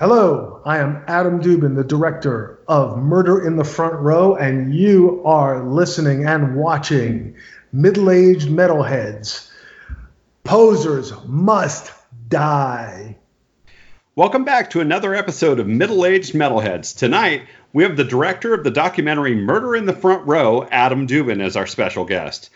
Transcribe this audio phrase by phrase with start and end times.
[0.00, 5.22] Hello, I am Adam Dubin, the director of Murder in the Front Row, and you
[5.26, 7.36] are listening and watching
[7.70, 9.50] Middle Aged Metalheads.
[10.42, 11.92] Posers must
[12.30, 13.18] die.
[14.16, 16.96] Welcome back to another episode of Middle Aged Metalheads.
[16.96, 17.42] Tonight,
[17.74, 21.56] we have the director of the documentary Murder in the Front Row, Adam Dubin, as
[21.56, 22.48] our special guest.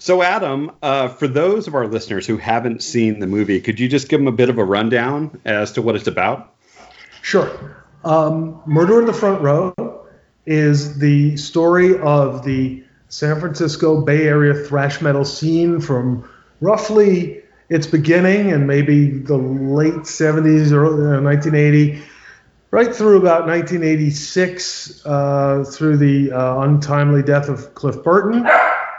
[0.00, 3.86] So, Adam, uh, for those of our listeners who haven't seen the movie, could you
[3.86, 6.51] just give them a bit of a rundown as to what it's about?
[7.22, 7.76] Sure.
[8.04, 9.72] Um, Murder in the Front Row
[10.44, 16.28] is the story of the San Francisco Bay Area thrash metal scene from
[16.60, 22.02] roughly its beginning and maybe the late 70s or 1980
[22.70, 28.46] right through about 1986 uh, through the uh, untimely death of Cliff Burton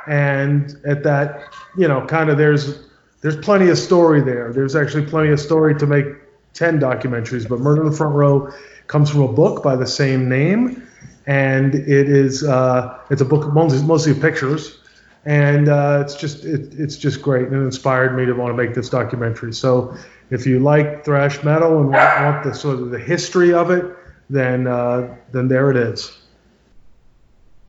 [0.08, 1.44] and at that
[1.77, 2.88] you know kind of there's
[3.21, 6.05] there's plenty of story there there's actually plenty of story to make
[6.53, 8.52] 10 documentaries, but Murder in the Front Row
[8.88, 10.88] comes from a book by the same name,
[11.25, 14.80] and it is uh, it's a book mostly, mostly pictures,
[15.25, 18.61] and uh, it's just it, it's just great, and it inspired me to want to
[18.61, 19.53] make this documentary.
[19.53, 19.95] So
[20.30, 23.86] if you like thrash metal and want, want the sort of the history of it,
[24.30, 26.20] then uh, then there it is.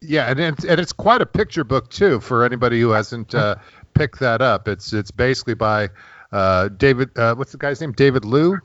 [0.01, 3.57] Yeah, and it's, and it's quite a picture book too for anybody who hasn't uh,
[3.95, 4.69] picked that up.
[4.69, 5.89] It's it's basically by
[6.33, 7.17] uh, David.
[7.17, 7.93] Uh, what's the guy's name?
[7.93, 8.59] David Lew.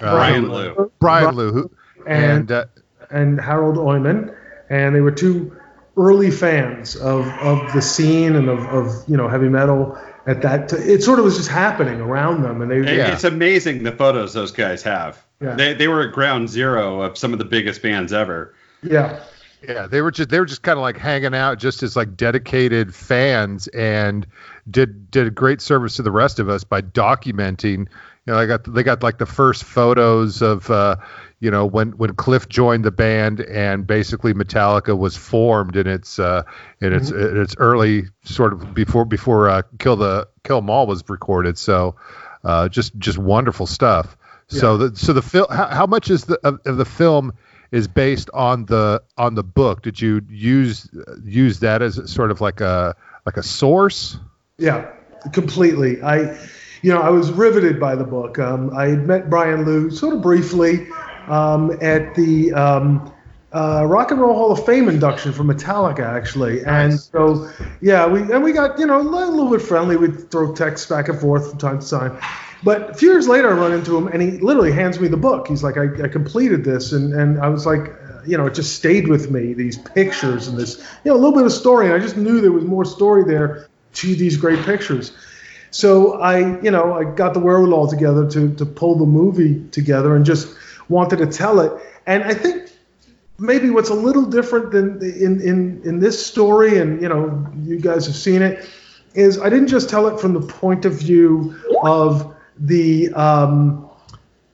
[0.00, 0.92] Uh, Brian Lew.
[0.98, 1.52] Brian Lew.
[1.52, 1.70] Who,
[2.06, 2.64] and and, uh,
[3.10, 4.34] and Harald Oimoen,
[4.68, 5.56] and they were two
[5.96, 10.68] early fans of, of the scene and of, of you know heavy metal at that.
[10.68, 12.96] T- it sort of was just happening around them, and they.
[12.96, 13.12] Yeah.
[13.12, 15.22] It's amazing the photos those guys have.
[15.40, 15.54] Yeah.
[15.54, 18.54] They they were at ground zero of some of the biggest bands ever.
[18.82, 19.22] Yeah.
[19.62, 22.16] Yeah, they were just they were just kind of like hanging out, just as like
[22.16, 24.26] dedicated fans, and
[24.70, 27.86] did did a great service to the rest of us by documenting
[28.26, 30.96] you know, they got they got like the first photos of uh,
[31.40, 36.18] you know when when Cliff joined the band and basically Metallica was formed in its
[36.18, 36.42] uh,
[36.80, 37.36] in its mm-hmm.
[37.36, 41.56] in its early sort of before before uh, Kill the Kill 'Em All was recorded.
[41.56, 41.96] So
[42.44, 44.16] uh, just just wonderful stuff.
[44.50, 44.60] Yeah.
[44.60, 47.32] So the so the film how, how much is the of, of the film
[47.72, 49.80] is based on the on the book?
[49.80, 50.88] Did you use
[51.24, 52.94] use that as sort of like a
[53.24, 54.18] like a source?
[54.58, 54.90] Yeah,
[55.32, 56.02] completely.
[56.02, 56.38] I
[56.82, 58.38] you know, I was riveted by the book.
[58.38, 60.88] Um, I had met Brian Lew sort of briefly
[61.28, 63.12] um, at the um,
[63.52, 66.64] uh, Rock and Roll Hall of Fame induction for Metallica, actually.
[66.64, 69.96] And so, yeah, we and we got you know a little bit friendly.
[69.96, 72.18] We'd throw texts back and forth from time to time.
[72.62, 75.16] But a few years later, I run into him, and he literally hands me the
[75.16, 75.48] book.
[75.48, 77.92] He's like, I, I completed this, and and I was like,
[78.26, 79.52] you know, it just stayed with me.
[79.52, 81.86] These pictures and this, you know, a little bit of story.
[81.86, 85.12] And I just knew there was more story there to these great pictures.
[85.70, 90.16] So I, you know, I got the wherewithal together to to pull the movie together
[90.16, 90.54] and just
[90.88, 91.72] wanted to tell it.
[92.06, 92.70] And I think
[93.38, 97.78] maybe what's a little different than in in in this story, and you know, you
[97.78, 98.68] guys have seen it,
[99.14, 103.88] is I didn't just tell it from the point of view of the um,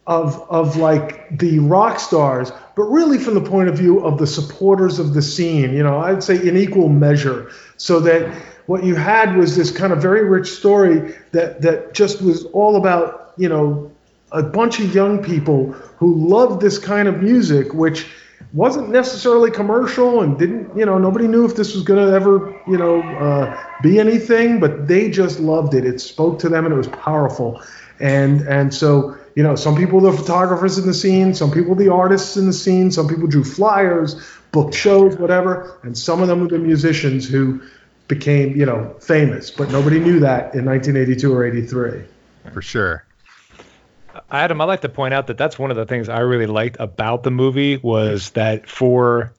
[0.07, 4.27] of of like the rock stars, but really from the point of view of the
[4.27, 5.75] supporters of the scene.
[5.75, 8.31] You know, I'd say in equal measure, so that
[8.67, 12.77] what you had was this kind of very rich story that that just was all
[12.77, 13.91] about you know
[14.33, 18.07] a bunch of young people who loved this kind of music, which
[18.53, 22.61] wasn't necessarily commercial and didn't you know nobody knew if this was going to ever
[22.67, 25.85] you know uh, be anything, but they just loved it.
[25.85, 27.63] It spoke to them and it was powerful,
[28.01, 31.75] and and so you know some people were the photographers in the scene, some people
[31.75, 36.29] the artists in the scene, some people drew flyers, booked shows, whatever, and some of
[36.29, 37.63] them were the musicians who
[38.09, 42.05] became, you know, famous, but nobody knew that in 1982 or 83.
[42.53, 43.05] For sure.
[44.31, 46.77] Adam, I'd like to point out that that's one of the things I really liked
[46.81, 49.33] about the movie was that for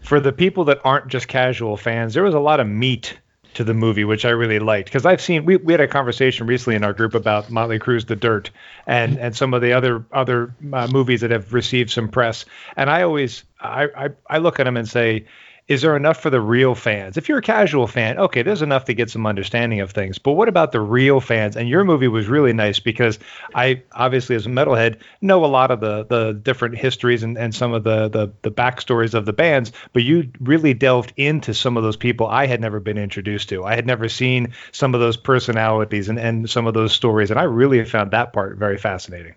[0.00, 3.18] for the people that aren't just casual fans, there was a lot of meat
[3.54, 6.46] to the movie, which I really liked because I've seen we, we had a conversation
[6.46, 8.50] recently in our group about Motley Crue's The Dirt
[8.86, 12.44] and and some of the other other uh, movies that have received some press,
[12.76, 15.24] and I always I, I I look at them and say
[15.68, 17.16] is there enough for the real fans?
[17.16, 20.18] If you're a casual fan, okay, there's enough to get some understanding of things.
[20.18, 21.56] But what about the real fans?
[21.56, 23.18] And your movie was really nice because
[23.54, 27.52] I obviously as a metalhead know a lot of the the different histories and, and
[27.52, 31.76] some of the, the the backstories of the bands, but you really delved into some
[31.76, 33.64] of those people I had never been introduced to.
[33.64, 37.40] I had never seen some of those personalities and, and some of those stories, and
[37.40, 39.34] I really found that part very fascinating.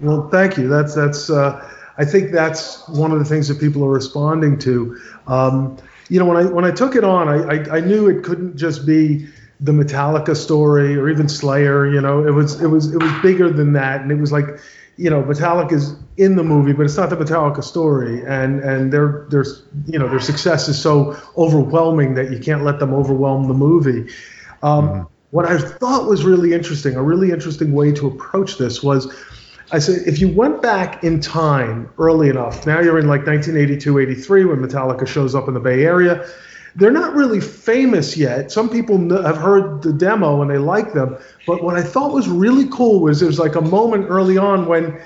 [0.00, 0.68] Well, thank you.
[0.68, 4.98] That's that's uh I think that's one of the things that people are responding to.
[5.26, 5.76] Um,
[6.08, 8.56] you know, when I when I took it on, I, I, I knew it couldn't
[8.56, 9.26] just be
[9.60, 11.86] the Metallica story or even Slayer.
[11.86, 14.46] You know, it was it was it was bigger than that, and it was like,
[14.96, 19.26] you know, Metallica's in the movie, but it's not the Metallica story, and and their
[19.28, 19.44] their
[19.86, 24.10] you know their success is so overwhelming that you can't let them overwhelm the movie.
[24.62, 25.02] Um, mm-hmm.
[25.30, 29.12] What I thought was really interesting, a really interesting way to approach this was.
[29.70, 33.98] I said, if you went back in time early enough, now you're in like 1982,
[33.98, 36.26] 83 when Metallica shows up in the Bay Area.
[36.74, 38.50] They're not really famous yet.
[38.50, 41.16] Some people have heard the demo and they like them.
[41.46, 44.98] But what I thought was really cool was there's like a moment early on when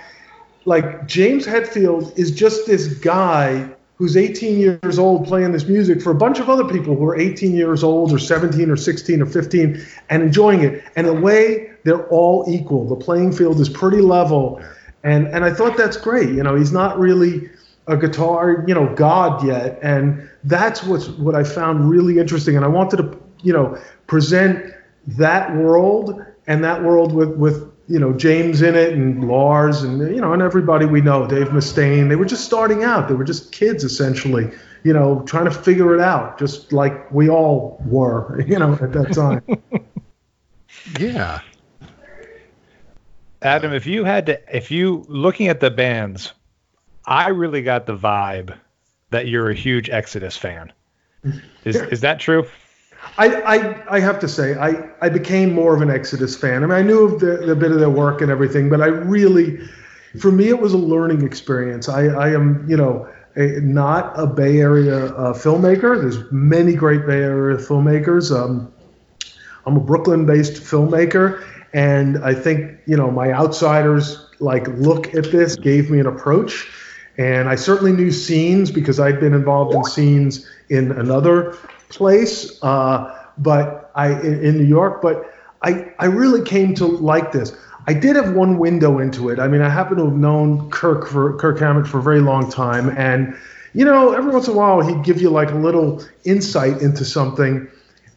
[0.64, 6.11] like James Hetfield is just this guy who's 18 years old playing this music for
[6.11, 9.26] a bunch of other people who are 18 years old or 17 or 16 or
[9.26, 10.85] 15 and enjoying it.
[10.97, 12.87] And a way, they're all equal.
[12.88, 14.62] The playing field is pretty level.
[15.05, 16.31] And and I thought that's great.
[16.31, 17.50] You know, he's not really
[17.88, 19.79] a guitar, you know, god yet.
[19.82, 22.56] And that's what's what I found really interesting.
[22.56, 24.73] And I wanted to, you know, present
[25.06, 30.00] that world and that world with with you know James in it and Lars and
[30.14, 33.25] you know and everybody we know Dave Mustaine they were just starting out they were
[33.25, 34.50] just kids essentially
[34.85, 38.93] you know trying to figure it out just like we all were you know at
[38.93, 39.43] that time
[41.00, 41.40] yeah
[43.43, 46.33] Adam if you had to if you looking at the bands
[47.05, 48.56] I really got the vibe
[49.11, 50.73] that you're a huge Exodus fan
[51.65, 52.47] is is that true
[53.19, 56.62] I, I, I have to say, I, I became more of an Exodus fan.
[56.62, 58.87] I mean, I knew of the, the bit of their work and everything, but I
[58.87, 59.59] really,
[60.21, 61.88] for me, it was a learning experience.
[61.88, 66.00] I, I am, you know, a, not a Bay Area uh, filmmaker.
[66.00, 68.31] There's many great Bay Area filmmakers.
[68.35, 68.73] Um,
[69.67, 75.57] I'm a Brooklyn-based filmmaker, and I think, you know, my outsiders like look at this
[75.57, 76.69] gave me an approach.
[77.19, 81.57] And I certainly knew scenes because I'd been involved in scenes in another
[81.89, 85.03] place, uh, but I in, New York.
[85.03, 85.31] But
[85.63, 87.55] I I really came to like this.
[87.87, 89.39] I did have one window into it.
[89.39, 92.51] I mean, I happen to have known Kirk for Kirk Hammett for a very long
[92.51, 93.37] time, and
[93.75, 97.05] you know, every once in a while he'd give you like a little insight into
[97.05, 97.69] something,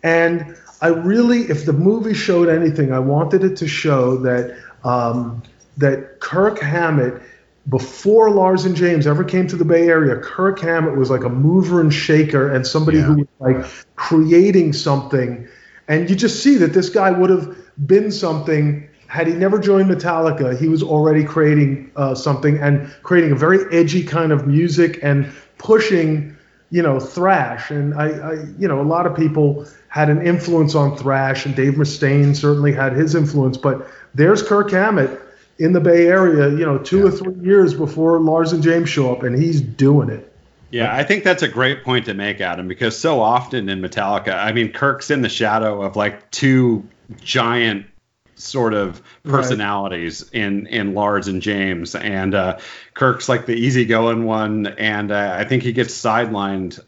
[0.03, 5.41] and I really, if the movie showed anything, I wanted it to show that um,
[5.77, 7.21] that Kirk Hammett
[7.67, 11.29] before Lars and James ever came to the Bay Area, Kirk Hammett was like a
[11.29, 13.03] mover and shaker and somebody yeah.
[13.05, 15.47] who was like creating something.
[15.87, 17.55] And you just see that this guy would have
[17.87, 20.59] been something had he never joined Metallica.
[20.59, 25.31] He was already creating uh, something and creating a very edgy kind of music and
[25.57, 26.34] pushing,
[26.75, 27.71] you know, thrash.
[27.71, 31.55] And I, I you know, a lot of people had an influence on thrash, and
[31.55, 33.55] Dave Mustaine certainly had his influence.
[33.55, 35.21] But there's Kirk Hammett
[35.57, 37.05] in the Bay Area, you know, two yeah.
[37.05, 40.29] or three years before Lars and James show up, and he's doing it.
[40.69, 44.35] Yeah, I think that's a great point to make, Adam, because so often in Metallica,
[44.35, 46.85] I mean, Kirk's in the shadow of like two
[47.21, 47.85] giant
[48.35, 50.41] sort of personalities right.
[50.41, 52.59] in in Lars and James, and uh,
[52.93, 56.79] Kirk's like the easygoing one, and uh, I think he gets sidelined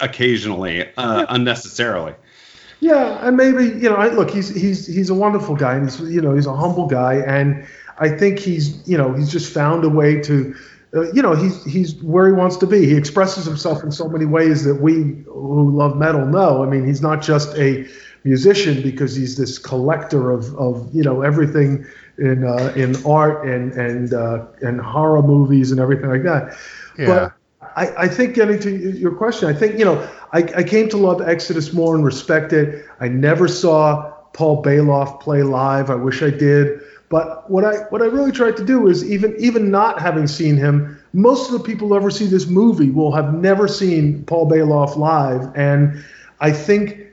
[0.00, 2.14] occasionally uh, unnecessarily.
[2.80, 6.00] Yeah, and maybe you know, I, look, he's he's he's a wonderful guy, and he's
[6.00, 7.66] you know he's a humble guy, and
[7.98, 10.54] I think he's you know he's just found a way to.
[10.94, 12.84] Uh, you know he's he's where he wants to be.
[12.84, 16.62] He expresses himself in so many ways that we who love metal know.
[16.62, 17.88] I mean, he's not just a
[18.24, 21.84] musician because he's this collector of, of you know everything
[22.18, 26.56] in uh, in art and and uh, and horror movies and everything like that.
[26.98, 27.06] Yeah.
[27.06, 27.32] But
[27.76, 30.96] I, I think getting to your question, I think you know I, I came to
[30.96, 32.86] love Exodus more and respect it.
[33.00, 35.90] I never saw Paul Baloff play live.
[35.90, 36.80] I wish I did.
[37.08, 40.56] But what I what I really tried to do is even even not having seen
[40.56, 44.48] him, most of the people who ever see this movie will have never seen Paul
[44.48, 46.02] Baloff live, and
[46.40, 47.11] I think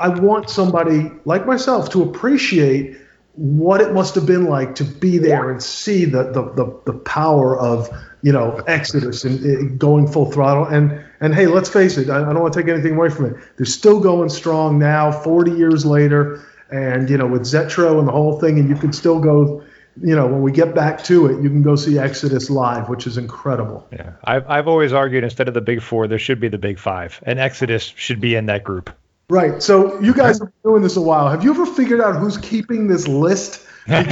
[0.00, 2.96] I want somebody like myself to appreciate
[3.36, 6.98] what it must have been like to be there and see the the, the, the
[6.98, 7.88] power of
[8.22, 10.64] you know Exodus and, and, going full throttle.
[10.66, 13.26] And and hey, let's face it, I, I don't want to take anything away from
[13.26, 13.36] it.
[13.56, 18.12] They're still going strong now, 40 years later, and you know with Zetro and the
[18.12, 19.62] whole thing, and you can still go.
[20.02, 23.06] You know, when we get back to it, you can go see Exodus live, which
[23.06, 23.86] is incredible.
[23.92, 26.80] Yeah, I've I've always argued instead of the big four, there should be the big
[26.80, 28.90] five, and Exodus should be in that group.
[29.28, 29.62] Right.
[29.62, 31.30] So you guys have been doing this a while.
[31.30, 33.66] Have you ever figured out who's keeping this list?
[33.86, 34.02] and,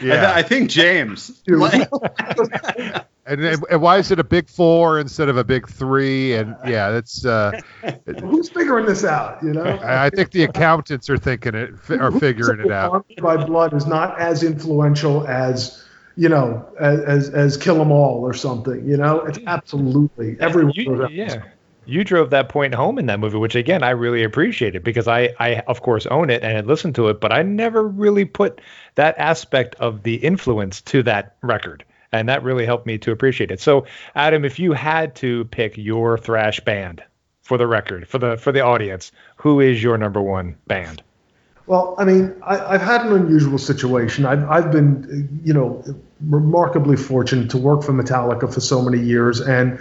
[0.00, 0.32] yeah.
[0.34, 1.42] I think James.
[1.46, 6.34] and, and, why is it a big four instead of a big three?
[6.34, 7.60] And yeah, that's uh,
[8.20, 9.42] who's figuring this out.
[9.42, 13.04] You know, I, I think the accountants are thinking it, are figuring it out.
[13.20, 15.84] By Blood is not as influential as
[16.16, 18.86] you know as as Kill 'Em All or something.
[18.88, 20.72] You know, it's absolutely everyone.
[20.74, 21.42] You, yeah
[21.84, 25.34] you drove that point home in that movie, which again I really appreciated because I,
[25.38, 28.60] I of course own it and had listened to it, but I never really put
[28.94, 33.50] that aspect of the influence to that record, and that really helped me to appreciate
[33.50, 33.60] it.
[33.60, 37.02] So, Adam, if you had to pick your thrash band
[37.42, 41.02] for the record, for the for the audience, who is your number one band?
[41.66, 44.26] Well, I mean, I, have had an unusual situation.
[44.26, 45.82] I've, I've been, you know,
[46.20, 49.80] remarkably fortunate to work for Metallica for so many years, and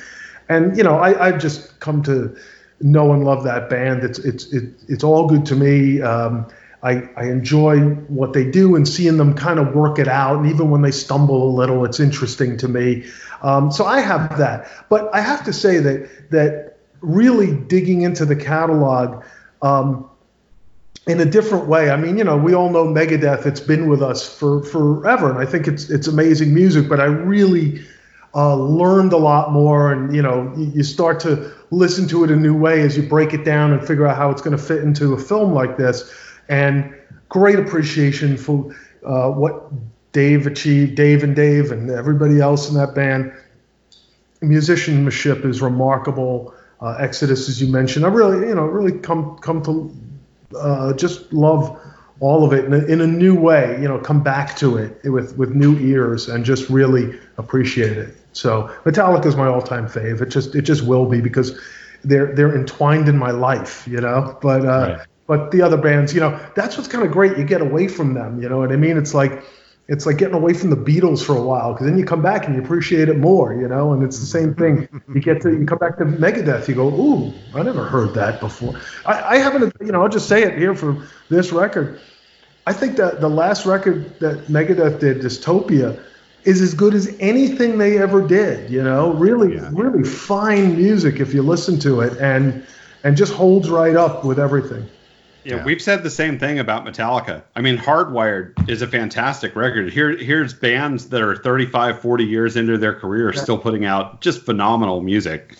[0.51, 2.35] and you know, I, I've just come to
[2.79, 4.03] know and love that band.
[4.03, 6.01] It's it's it, it's all good to me.
[6.01, 6.47] Um,
[6.83, 10.37] I, I enjoy what they do and seeing them kind of work it out.
[10.37, 13.05] And even when they stumble a little, it's interesting to me.
[13.43, 14.67] Um, so I have that.
[14.89, 19.23] But I have to say that that really digging into the catalog
[19.61, 20.09] um,
[21.07, 21.89] in a different way.
[21.91, 23.45] I mean, you know, we all know Megadeth.
[23.45, 26.89] It's been with us for forever, and I think it's it's amazing music.
[26.89, 27.81] But I really
[28.33, 32.35] uh, learned a lot more, and you know, you start to listen to it a
[32.35, 34.83] new way as you break it down and figure out how it's going to fit
[34.83, 36.13] into a film like this.
[36.49, 36.93] And
[37.29, 39.71] great appreciation for uh, what
[40.11, 43.33] Dave achieved, Dave and Dave, and everybody else in that band.
[44.41, 46.53] Musicianship is remarkable.
[46.81, 51.31] Uh, Exodus, as you mentioned, I really, you know, really come come to uh, just
[51.31, 51.79] love
[52.19, 53.77] all of it in a, in a new way.
[53.81, 58.15] You know, come back to it with with new ears and just really appreciate it.
[58.33, 60.21] So Metallica is my all-time fave.
[60.21, 61.59] It just it just will be because
[62.03, 64.37] they're they're entwined in my life, you know.
[64.41, 65.07] But uh, right.
[65.27, 67.37] but the other bands, you know, that's what's kind of great.
[67.37, 68.97] You get away from them, you know what I mean?
[68.97, 69.43] It's like
[69.87, 72.45] it's like getting away from the Beatles for a while because then you come back
[72.45, 73.91] and you appreciate it more, you know.
[73.91, 74.87] And it's the same thing.
[75.13, 78.39] You get to you come back to Megadeth, you go, ooh, I never heard that
[78.39, 78.79] before.
[79.05, 81.99] I, I haven't, you know, I'll just say it here for this record.
[82.65, 86.01] I think that the last record that Megadeth did, Dystopia,
[86.43, 88.69] is as good as anything they ever did.
[88.69, 89.69] You know, really, yeah.
[89.71, 92.65] really fine music if you listen to it, and
[93.03, 94.87] and just holds right up with everything.
[95.43, 97.41] Yeah, yeah, we've said the same thing about Metallica.
[97.55, 99.91] I mean, Hardwired is a fantastic record.
[99.91, 103.41] Here, here's bands that are 35, 40 years into their career yeah.
[103.41, 105.57] still putting out just phenomenal music.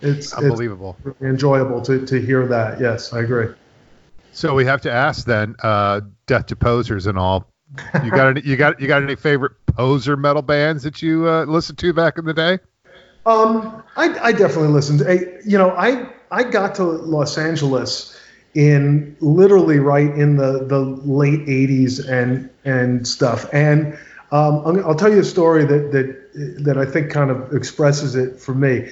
[0.00, 0.96] It's unbelievable.
[1.04, 2.80] It's really enjoyable to, to hear that.
[2.80, 3.48] Yes, I agree.
[4.30, 7.50] So we have to ask then, uh, Death to Posers and all.
[8.04, 8.42] You got any?
[8.42, 12.18] You got you got any favorite poser metal bands that you uh, listened to back
[12.18, 12.58] in the day?
[13.26, 15.00] Um, I, I definitely listened.
[15.00, 18.18] To, you know, I I got to Los Angeles
[18.54, 23.46] in literally right in the the late 80s and and stuff.
[23.52, 23.98] And
[24.30, 28.40] um, I'll tell you a story that that that I think kind of expresses it
[28.40, 28.90] for me.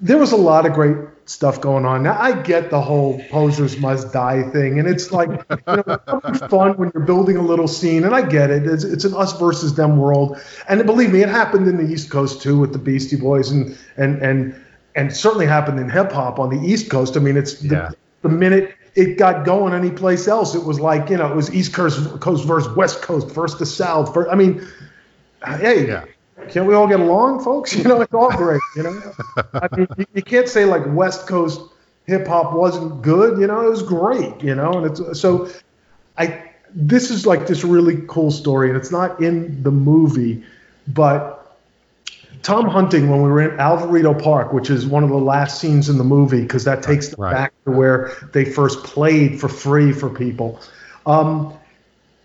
[0.00, 2.02] There was a lot of great stuff going on.
[2.02, 6.40] Now I get the whole posers must die thing, and it's like you know, it's
[6.46, 8.66] fun when you're building a little scene, and I get it.
[8.66, 10.38] It's, it's an us versus them world,
[10.68, 13.76] and believe me, it happened in the East Coast too with the Beastie Boys, and
[13.96, 14.64] and and
[14.94, 17.16] and certainly happened in hip hop on the East Coast.
[17.16, 17.90] I mean, it's the, yeah.
[18.22, 21.72] the minute it got going anyplace else, it was like you know it was East
[21.72, 24.16] Coast, Coast versus West Coast, versus the South.
[24.30, 24.66] I mean,
[25.44, 25.86] hey.
[25.86, 26.04] Yeah
[26.50, 27.74] can't we all get along, folks?
[27.82, 28.60] You know, it's all great.
[28.76, 29.14] You know,
[29.54, 31.60] I mean, you, you can't say like West Coast
[32.06, 33.40] hip hop wasn't good.
[33.40, 34.42] You know, it was great.
[34.42, 35.48] You know, and it's so
[36.16, 36.50] I.
[36.74, 40.42] This is like this really cool story, and it's not in the movie,
[40.88, 41.42] but
[42.42, 45.88] Tom Hunting, when we were in Alvarado Park, which is one of the last scenes
[45.88, 47.32] in the movie, because that takes them right.
[47.32, 50.60] back to where they first played for free for people.
[51.06, 51.56] Um,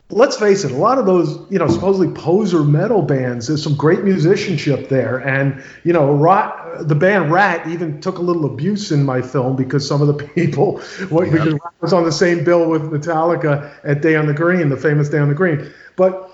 [0.10, 3.76] let's face it, a lot of those, you know, supposedly poser metal bands, there's some
[3.76, 5.18] great musicianship there.
[5.18, 9.58] And, you know, Ratt, the band Ratt even took a little abuse in my film
[9.58, 13.74] because some of the people, what, because Ratt was on the same bill with Metallica
[13.84, 15.72] at Day on the Green, the famous Day on the Green.
[15.98, 16.32] But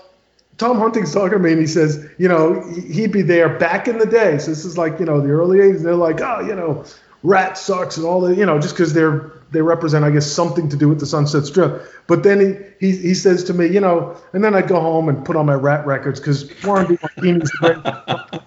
[0.56, 3.98] Tom Hunting's talking to me and he says, you know, he'd be there back in
[3.98, 4.38] the day.
[4.38, 5.82] So this is like, you know, the early 80s.
[5.82, 6.84] They're like, oh, you know,
[7.24, 10.68] Ratt sucks and all the, you know, just because they're they represent, I guess, something
[10.68, 11.82] to do with the Sunset Strip.
[12.06, 15.08] But then he, he, he says to me, you know, and then I go home
[15.08, 17.50] and put on my Ratt records because Warren DeMartini's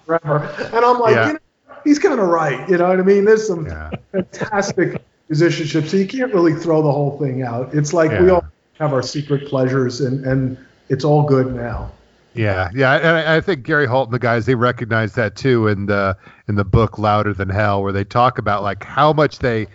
[0.04, 0.54] forever.
[0.72, 1.26] And I'm like, yeah.
[1.28, 1.38] you know,
[1.84, 2.68] he's kind of right.
[2.68, 3.24] You know what I mean?
[3.24, 3.90] There's some yeah.
[4.12, 5.86] fantastic musicianship.
[5.86, 7.74] So you can't really throw the whole thing out.
[7.74, 8.22] It's like yeah.
[8.22, 8.44] we all
[8.78, 11.90] have our secret pleasures and, and it's all good now.
[12.34, 15.66] Yeah, yeah, and I, I, think Gary Holt and the guys they recognize that too
[15.66, 19.40] in the in the book Louder Than Hell, where they talk about like how much
[19.40, 19.66] they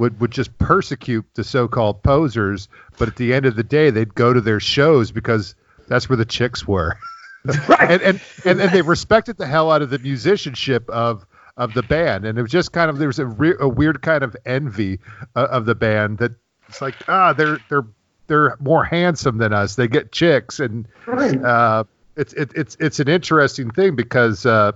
[0.00, 4.14] would would just persecute the so-called posers, but at the end of the day, they'd
[4.14, 5.54] go to their shows because
[5.86, 6.96] that's where the chicks were.
[7.68, 7.90] right.
[7.90, 11.26] and, and, and and they respected the hell out of the musicianship of
[11.56, 14.02] of the band, and it was just kind of there was a, re- a weird
[14.02, 14.98] kind of envy
[15.36, 16.32] uh, of the band that
[16.68, 17.86] it's like ah they're they're
[18.26, 19.74] they're more handsome than us.
[19.76, 21.84] They get chicks, and uh,
[22.16, 24.72] it's it, it's it's an interesting thing because uh,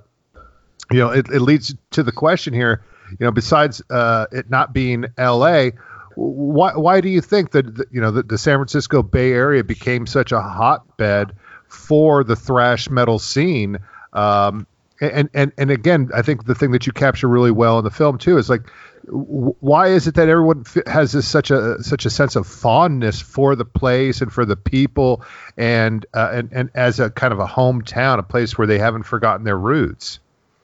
[0.90, 4.72] you know it, it leads to the question here you know, besides uh, it not
[4.72, 5.72] being L.A.,
[6.16, 10.06] why why do you think that you know the, the San Francisco Bay Area became
[10.06, 11.32] such a hotbed
[11.68, 13.78] for the thrash metal scene?
[14.12, 14.66] Um,
[15.00, 17.90] and and and again, I think the thing that you capture really well in the
[17.90, 18.70] film too is like,
[19.06, 23.56] why is it that everyone has this such a such a sense of fondness for
[23.56, 25.22] the place and for the people,
[25.56, 29.02] and uh, and and as a kind of a hometown, a place where they haven't
[29.02, 30.20] forgotten their roots.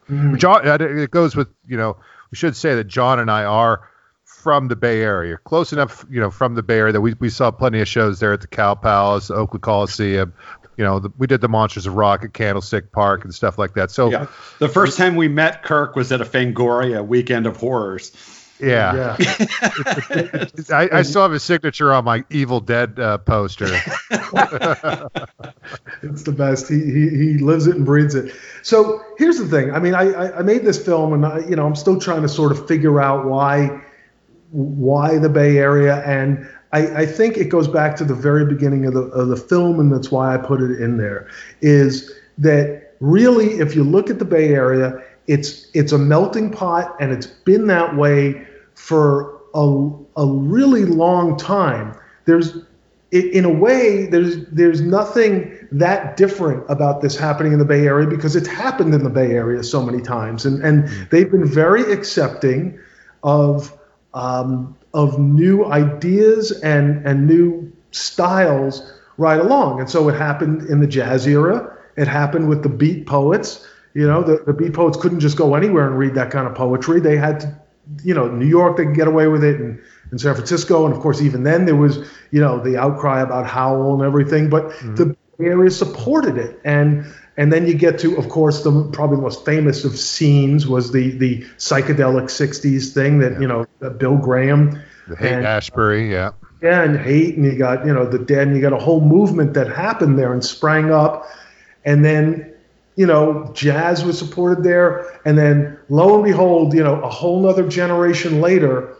[0.08, 0.38] Mm.
[0.38, 1.96] John, it goes with you know
[2.30, 3.88] we should say that John and I are
[4.24, 7.28] from the Bay Area, close enough, you know, from the Bay Area that we, we
[7.28, 10.32] saw plenty of shows there at the Cow Palace, Oakland Coliseum.
[10.76, 13.74] You know, the, we did the Monsters of Rock at Candlestick Park and stuff like
[13.74, 13.90] that.
[13.90, 14.26] So yeah.
[14.58, 18.12] the first time we met Kirk was at a Fangoria weekend of horrors.
[18.60, 19.16] Yeah.
[19.18, 20.46] yeah.
[20.70, 23.66] I, I, still have his signature on my Evil Dead uh, poster.
[26.02, 26.68] it's the best.
[26.68, 28.34] He, he he lives it and breathes it.
[28.62, 29.72] So here's the thing.
[29.72, 32.28] I mean, I I made this film, and I, you know, I'm still trying to
[32.28, 33.82] sort of figure out why
[34.50, 38.86] why the Bay Area, and I, I think it goes back to the very beginning
[38.86, 41.28] of the of the film, and that's why I put it in there.
[41.60, 46.96] Is that really, if you look at the Bay Area, it's it's a melting pot,
[47.00, 48.46] and it's been that way
[48.80, 51.94] for a, a really long time.
[52.24, 52.56] There's
[53.12, 58.06] in a way, there's there's nothing that different about this happening in the Bay Area
[58.06, 61.92] because it's happened in the Bay Area so many times, and and they've been very
[61.92, 62.78] accepting
[63.24, 63.76] of
[64.14, 69.80] um, of new ideas and and new styles right along.
[69.80, 71.76] And so it happened in the jazz era.
[71.96, 73.66] It happened with the beat poets.
[73.92, 76.54] You know, the, the beat poets couldn't just go anywhere and read that kind of
[76.54, 77.00] poetry.
[77.00, 77.59] They had to
[78.02, 79.80] you know, New York, they could get away with it, and
[80.12, 81.98] in San Francisco, and of course, even then, there was,
[82.30, 84.50] you know, the outcry about Howl and everything.
[84.50, 84.94] But mm-hmm.
[84.96, 87.06] the area supported it, and
[87.36, 90.92] and then you get to, of course, the probably the most famous of scenes was
[90.92, 93.40] the the psychedelic '60s thing that yeah.
[93.40, 93.66] you know
[93.98, 96.32] Bill Graham, the Haight Ashbury, yeah,
[96.62, 99.00] yeah, and Haight, and you got you know the Dead, and you got a whole
[99.00, 101.26] movement that happened there and sprang up,
[101.84, 102.49] and then
[103.00, 105.18] you know, jazz was supported there.
[105.24, 108.94] And then lo and behold, you know, a whole nother generation later,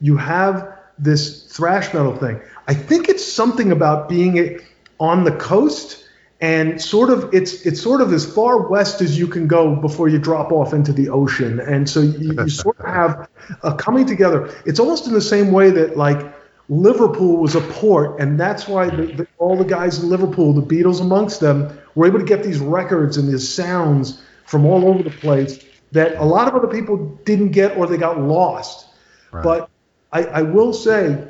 [0.00, 2.40] you have this thrash metal thing.
[2.66, 4.60] I think it's something about being
[4.98, 6.06] on the coast
[6.40, 10.08] and sort of it's it's sort of as far west as you can go before
[10.08, 11.60] you drop off into the ocean.
[11.60, 13.28] And so you, you sort of have
[13.62, 14.50] a coming together.
[14.64, 16.34] It's almost in the same way that like
[16.70, 20.62] Liverpool was a port, and that's why the, the, all the guys in Liverpool, the
[20.62, 25.02] Beatles amongst them, were able to get these records and these sounds from all over
[25.02, 28.86] the place that a lot of other people didn't get or they got lost.
[29.32, 29.42] Right.
[29.42, 29.70] But
[30.12, 31.26] I, I, will say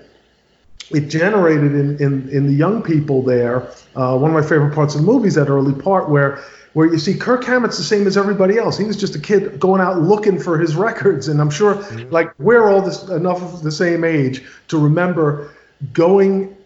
[0.91, 4.95] it generated in, in, in the young people there uh, one of my favorite parts
[4.95, 8.07] of the movie is that early part where where you see Kirk Hammett's the same
[8.07, 8.77] as everybody else.
[8.77, 12.13] He was just a kid going out looking for his records, and I'm sure mm-hmm.
[12.13, 15.51] like we're all this enough of the same age to remember
[15.95, 16.58] going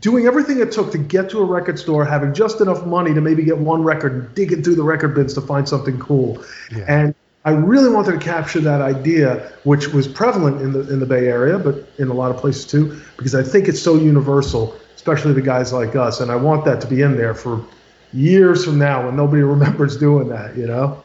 [0.00, 3.20] doing everything it took to get to a record store, having just enough money to
[3.20, 6.42] maybe get one record and digging through the record bins to find something cool.
[6.74, 6.84] Yeah.
[6.88, 7.14] And
[7.44, 11.26] I really wanted to capture that idea, which was prevalent in the in the Bay
[11.26, 15.32] Area, but in a lot of places too, because I think it's so universal, especially
[15.32, 16.20] the guys like us.
[16.20, 17.64] And I want that to be in there for
[18.12, 21.02] years from now when nobody remembers doing that, you know?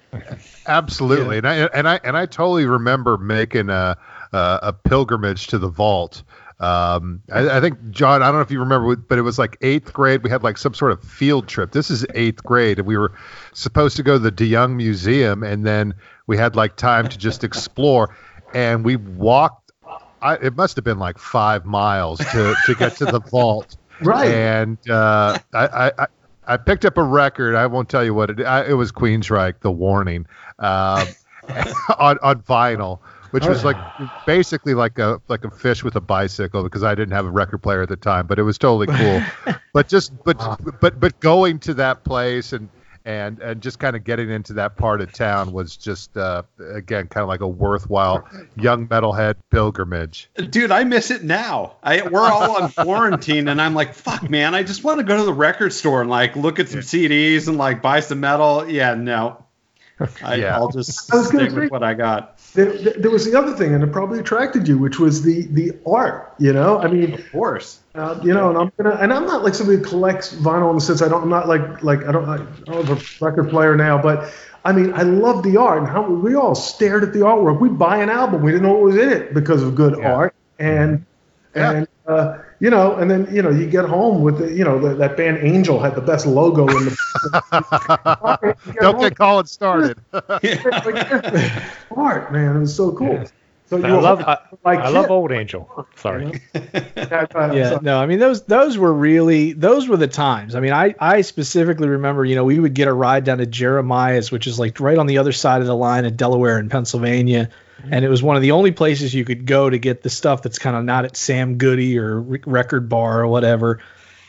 [0.67, 1.37] Absolutely.
[1.37, 1.39] Yeah.
[1.39, 3.97] And I and I and I totally remember making a
[4.33, 6.23] a, a pilgrimage to the vault.
[6.59, 9.57] Um, I, I, think John, I don't know if you remember, but it was like
[9.61, 10.23] eighth grade.
[10.23, 11.73] We had like some sort of field trip.
[11.73, 13.11] This is eighth grade, and we were
[13.53, 15.93] supposed to go to the De Young Museum, and then
[16.27, 18.15] we had like time to just explore,
[18.53, 19.71] and we walked.
[20.21, 23.77] I, it must have been like five miles to to get to the vault.
[24.01, 24.29] Right.
[24.29, 26.07] And uh, I, I,
[26.47, 27.55] I picked up a record.
[27.55, 28.41] I won't tell you what it.
[28.41, 30.27] I, it was Queensryche, The Warning,
[30.59, 31.07] um,
[31.97, 32.99] on on vinyl,
[33.35, 33.75] which was like
[34.25, 37.57] basically like a like a fish with a bicycle because I didn't have a record
[37.57, 39.21] player at the time, but it was totally cool.
[39.73, 40.37] but just but
[40.79, 42.69] but but going to that place and
[43.03, 46.43] and and just kind of getting into that part of town was just uh,
[46.73, 50.29] again kind of like a worthwhile young metalhead pilgrimage.
[50.49, 51.75] Dude, I miss it now.
[51.83, 55.17] I we're all on quarantine, and I'm like, fuck, man, I just want to go
[55.17, 58.65] to the record store and like look at some CDs and like buy some metal.
[58.65, 59.45] Yeah, no,
[60.23, 60.55] I, yeah.
[60.55, 63.91] I'll just stick with what I got there, there, was the other thing, and it
[63.91, 66.33] probably attracted you, which was the the art.
[66.39, 67.81] You know, I mean, of course.
[67.93, 70.75] Uh, you know, and I'm gonna, and I'm not like somebody who collects vinyl in
[70.75, 73.49] the sense I don't, I'm not like like I don't, I don't have a record
[73.49, 77.13] player now, but I mean, I love the art, and how we all stared at
[77.13, 77.59] the artwork.
[77.59, 80.13] We'd buy an album, we didn't know what was in it because of good yeah.
[80.13, 81.05] art, and
[81.55, 81.71] yeah.
[81.71, 84.79] and uh, you know, and then you know you get home with the, you know
[84.79, 88.55] the, that band Angel had the best logo in the.
[88.79, 89.99] Don't get Colin started.
[91.95, 93.13] Art man, it was so cool.
[93.13, 93.27] Yeah.
[93.67, 95.87] So I you were love I, like I love Old Angel.
[95.95, 96.25] Sorry.
[96.25, 96.33] you know?
[97.33, 100.71] Yeah so- no i mean those those were really those were the times i mean
[100.71, 104.45] i i specifically remember you know we would get a ride down to jeremiah's which
[104.47, 107.49] is like right on the other side of the line of delaware and pennsylvania
[107.91, 110.41] and it was one of the only places you could go to get the stuff
[110.41, 113.79] that's kind of not at sam goody or Re- record bar or whatever.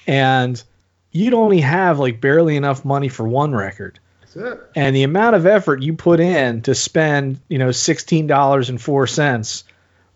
[0.06, 0.62] And
[1.10, 3.98] you'd only have like barely enough money for one record.
[4.20, 4.60] That's it.
[4.74, 9.64] and the amount of effort you put in to spend you know $16.04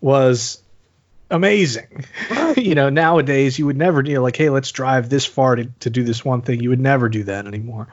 [0.01, 0.63] was
[1.31, 2.05] amazing.
[2.57, 5.89] You know nowadays you would never do like hey let's drive this far to, to
[5.89, 6.61] do this one thing.
[6.61, 7.87] You would never do that anymore.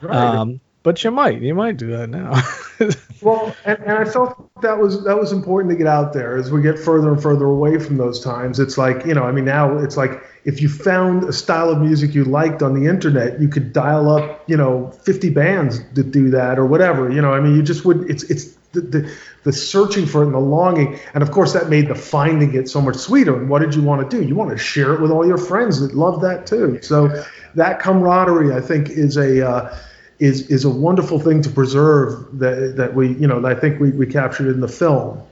[0.00, 0.16] Right.
[0.16, 2.32] um, but you might you might do that now
[3.20, 6.50] Well, and, and I felt that was that was important to get out there as
[6.50, 8.60] we get further and further away from those times.
[8.60, 11.80] It's like you know, I mean, now it's like if you found a style of
[11.80, 16.02] music you liked on the internet, you could dial up you know 50 bands to
[16.04, 17.10] do that or whatever.
[17.10, 18.08] You know, I mean, you just would.
[18.08, 19.12] It's it's the the,
[19.42, 22.68] the searching for it and the longing, and of course that made the finding it
[22.68, 23.36] so much sweeter.
[23.36, 24.24] And what did you want to do?
[24.24, 26.78] You want to share it with all your friends that love that too.
[26.82, 27.24] So
[27.56, 29.78] that camaraderie, I think, is a uh,
[30.18, 33.90] is is a wonderful thing to preserve that that we you know I think we,
[33.90, 35.22] we captured in the film.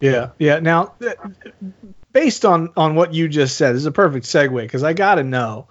[0.00, 0.58] Yeah, yeah.
[0.58, 0.94] Now,
[2.12, 5.16] based on on what you just said, this is a perfect segue because I got
[5.16, 5.68] to know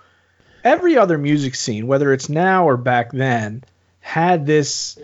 [0.64, 3.64] every other music scene, whether it's now or back then,
[4.00, 4.98] had this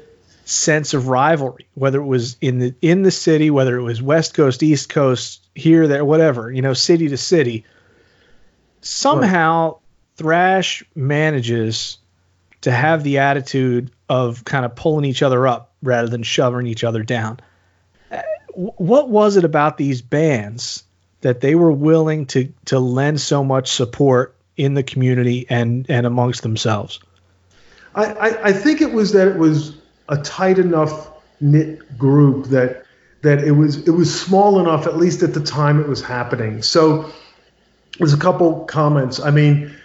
[0.45, 1.67] sense of rivalry.
[1.73, 5.45] Whether it was in the in the city, whether it was West Coast, East Coast,
[5.55, 7.65] here, there, whatever, you know, city to city.
[8.81, 9.79] Somehow,
[10.15, 11.97] thrash manages
[12.61, 16.83] to have the attitude of kind of pulling each other up rather than shoving each
[16.83, 17.39] other down
[18.11, 18.21] uh,
[18.53, 20.83] what was it about these bands
[21.21, 26.05] that they were willing to to lend so much support in the community and and
[26.05, 26.99] amongst themselves?
[27.95, 29.75] I, I, I think it was that it was
[30.09, 32.85] a tight enough knit group that
[33.21, 36.61] that it was it was small enough at least at the time it was happening.
[36.61, 37.11] So
[37.97, 39.19] there's a couple comments.
[39.19, 39.75] I mean,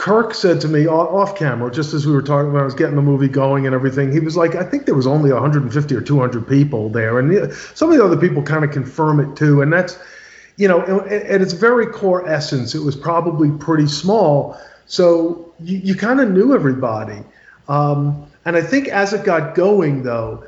[0.00, 2.96] Kirk said to me off camera, just as we were talking when I was getting
[2.96, 6.00] the movie going and everything, he was like, I think there was only 150 or
[6.00, 9.70] 200 people there, and some of the other people kind of confirm it too, and
[9.70, 9.98] that's
[10.56, 14.58] you know, at, its very core essence, it was probably pretty small.
[14.86, 17.22] So you, you kind of knew everybody.
[17.68, 20.44] Um, and I think as it got going, though,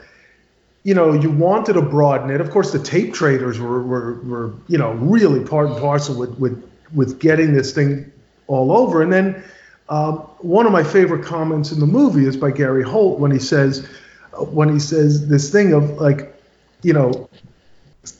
[0.82, 2.40] you know, you wanted to broaden it.
[2.40, 6.38] Of course, the tape traders were, were, were you know, really part and parcel with,
[6.38, 8.10] with, with getting this thing
[8.46, 9.02] all over.
[9.02, 9.42] And then
[9.88, 13.38] um, one of my favorite comments in the movie is by Gary Holt when he
[13.38, 13.86] says,
[14.38, 16.34] when he says this thing of like,
[16.82, 17.28] you know,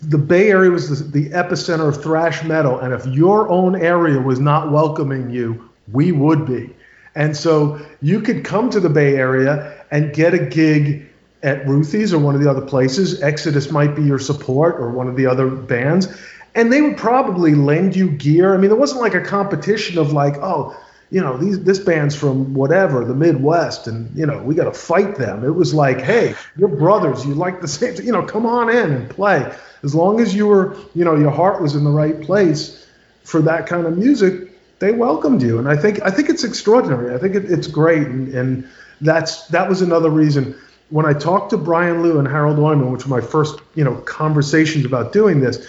[0.02, 4.20] the Bay Area was the, the epicenter of thrash metal, and if your own area
[4.20, 6.70] was not welcoming you, we would be.
[7.14, 11.08] And so you could come to the Bay Area and get a gig
[11.42, 13.20] at Ruthie's or one of the other places.
[13.22, 16.16] Exodus might be your support or one of the other bands.
[16.54, 18.54] And they would probably lend you gear.
[18.54, 20.76] I mean, there wasn't like a competition of like, oh,
[21.10, 24.72] you know, these this band's from whatever, the Midwest, and you know, we got to
[24.72, 25.44] fight them.
[25.44, 27.26] It was like, hey, you're brothers.
[27.26, 29.54] You like the same, you know, come on in and play.
[29.82, 32.86] As long as you were, you know, your heart was in the right place
[33.24, 35.58] for that kind of music, they welcomed you.
[35.58, 37.14] And I think I think it's extraordinary.
[37.14, 38.68] I think it, it's great, and, and
[39.02, 40.54] that's that was another reason
[40.88, 43.96] when I talked to Brian Lew and Harald Oimoen, which were my first, you know,
[43.96, 45.66] conversations about doing this.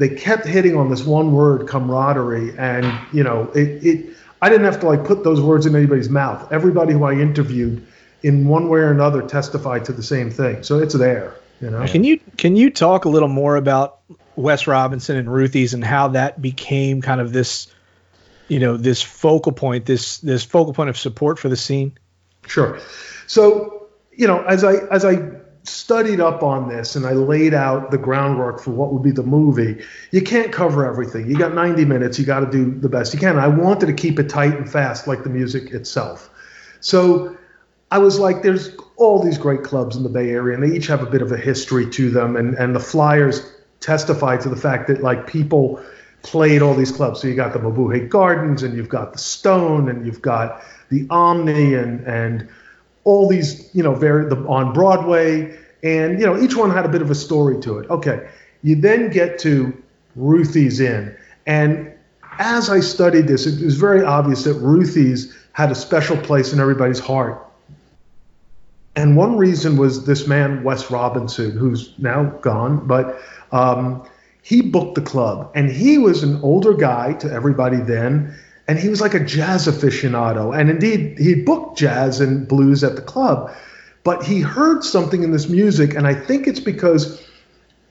[0.00, 4.64] They kept hitting on this one word, camaraderie, and you know, it, it I didn't
[4.64, 6.50] have to like put those words in anybody's mouth.
[6.50, 7.86] Everybody who I interviewed,
[8.22, 10.62] in one way or another, testified to the same thing.
[10.62, 11.36] So it's there.
[11.60, 11.86] You know.
[11.86, 13.98] Can you can you talk a little more about
[14.36, 17.66] Wes Robinson and Ruthie's and how that became kind of this,
[18.48, 21.98] you know, this focal point, this this focal point of support for the scene?
[22.46, 22.80] Sure.
[23.26, 27.90] So, you know, as I as I studied up on this and I laid out
[27.90, 31.28] the groundwork for what would be the movie, you can't cover everything.
[31.28, 33.38] You got 90 minutes, you got to do the best you can.
[33.38, 36.30] I wanted to keep it tight and fast like the music itself.
[36.80, 37.36] So,
[37.92, 40.86] I was like there's all these great clubs in the Bay Area and they each
[40.86, 44.56] have a bit of a history to them and and the Flyers testify to the
[44.56, 45.82] fact that like people
[46.22, 47.20] played all these clubs.
[47.20, 51.06] So you got the Mabuhay Gardens and you've got the Stone and you've got the
[51.10, 52.48] Omni and and
[53.04, 56.88] all these, you know, very the, on Broadway, and you know, each one had a
[56.88, 57.88] bit of a story to it.
[57.90, 58.28] Okay,
[58.62, 59.72] you then get to
[60.16, 61.92] Ruthie's Inn, and
[62.38, 66.60] as I studied this, it was very obvious that Ruthie's had a special place in
[66.60, 67.46] everybody's heart.
[68.96, 73.20] And one reason was this man, Wes Robinson, who's now gone, but
[73.52, 74.04] um,
[74.42, 78.34] he booked the club, and he was an older guy to everybody then,
[78.70, 82.94] and he was like a jazz aficionado, and indeed he booked jazz and blues at
[82.94, 83.52] the club,
[84.04, 87.20] but he heard something in this music, and I think it's because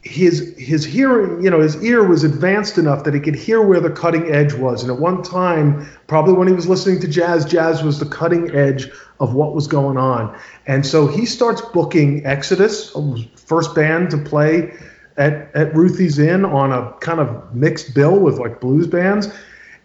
[0.01, 3.81] his his hearing, you know, his ear was advanced enough that he could hear where
[3.81, 4.81] the cutting edge was.
[4.81, 8.55] And at one time, probably when he was listening to jazz, jazz was the cutting
[8.55, 8.89] edge
[9.19, 10.33] of what was going on.
[10.65, 12.95] And so he starts booking Exodus,
[13.35, 14.71] first band to play
[15.17, 19.27] at, at Ruthie's Inn on a kind of mixed bill with like blues bands.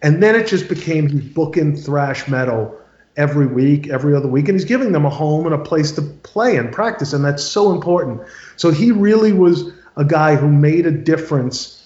[0.01, 2.79] And then it just became he's booking thrash metal
[3.17, 6.01] every week, every other week, and he's giving them a home and a place to
[6.01, 7.13] play and practice.
[7.13, 8.21] And that's so important.
[8.57, 11.81] So he really was a guy who made a difference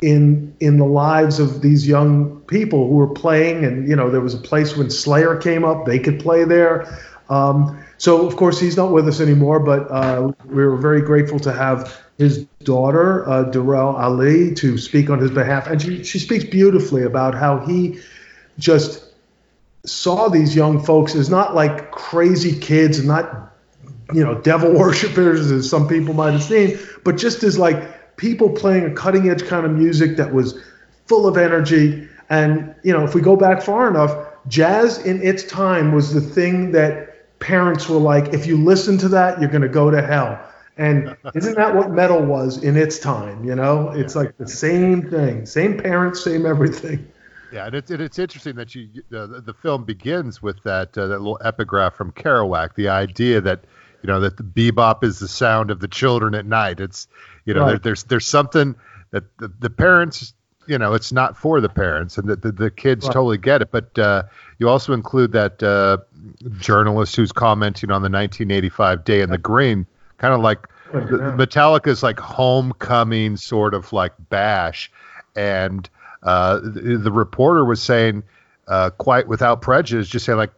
[0.00, 4.20] in in the lives of these young people who were playing and you know there
[4.20, 6.86] was a place when slayer came up they could play there
[7.28, 11.40] um, so of course he's not with us anymore but uh, we were very grateful
[11.40, 16.18] to have his daughter uh, Darrell Ali to speak on his behalf and she, she
[16.18, 18.00] speaks beautifully about how he
[18.58, 19.04] just
[19.86, 23.54] saw these young folks as not like crazy kids and not
[24.12, 28.50] you know devil worshippers as some people might have seen but just as like people
[28.50, 30.60] playing a cutting edge kind of music that was
[31.06, 32.06] full of energy.
[32.28, 34.14] And, you know, if we go back far enough,
[34.46, 39.08] jazz in its time was the thing that parents were like, if you listen to
[39.08, 40.38] that, you're going to go to hell.
[40.78, 43.44] And isn't that what metal was in its time?
[43.44, 47.10] You know, it's like the same thing, same parents, same everything.
[47.52, 51.18] Yeah, and it's, it's interesting that you uh, the film begins with that uh, that
[51.18, 53.64] little epigraph from Kerouac, the idea that
[54.02, 56.78] you know that the bebop is the sound of the children at night.
[56.78, 57.08] It's
[57.44, 57.70] you know, right.
[57.70, 58.76] there, there's there's something
[59.10, 60.34] that the, the parents,
[60.66, 63.12] you know, it's not for the parents, and that the, the kids right.
[63.14, 63.70] totally get it.
[63.70, 64.24] But uh,
[64.58, 65.98] you also include that uh,
[66.58, 69.86] journalist who's commenting on the 1985 Day in the Green,
[70.18, 71.36] kind of like oh, yeah.
[71.36, 74.90] Metallica's like homecoming sort of like bash,
[75.34, 75.88] and
[76.22, 78.22] uh, the, the reporter was saying.
[78.66, 80.52] Uh, quite without prejudice, just saying like,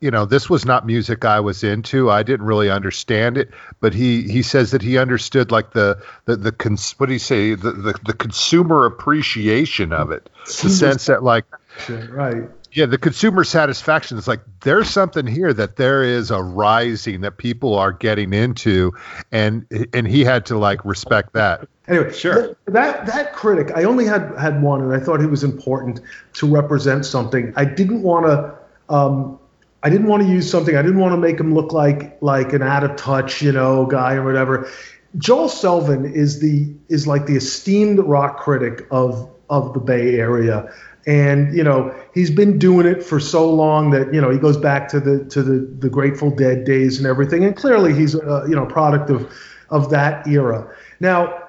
[0.00, 2.10] you know, this was not music I was into.
[2.10, 6.36] I didn't really understand it, but he he says that he understood like the the
[6.36, 11.06] the cons- what do you say the, the the consumer appreciation of it, the sense
[11.06, 11.44] that like
[11.88, 12.48] right.
[12.74, 17.36] Yeah, the consumer satisfaction is like there's something here that there is a rising that
[17.36, 18.92] people are getting into,
[19.30, 21.68] and and he had to like respect that.
[21.86, 22.56] Anyway, sure.
[22.66, 26.00] That that critic, I only had had one, and I thought he was important
[26.34, 27.52] to represent something.
[27.56, 28.54] I didn't want to
[28.88, 29.38] um,
[29.82, 30.76] I didn't want to use something.
[30.76, 33.84] I didn't want to make him look like like an out of touch, you know,
[33.84, 34.70] guy or whatever.
[35.18, 40.72] Joel Selvin is the is like the esteemed rock critic of of the Bay Area,
[41.06, 44.56] and you know he's been doing it for so long that you know he goes
[44.56, 48.44] back to the to the the Grateful Dead days and everything, and clearly he's a
[48.48, 49.30] you know product of
[49.70, 50.72] of that era.
[51.00, 51.48] Now,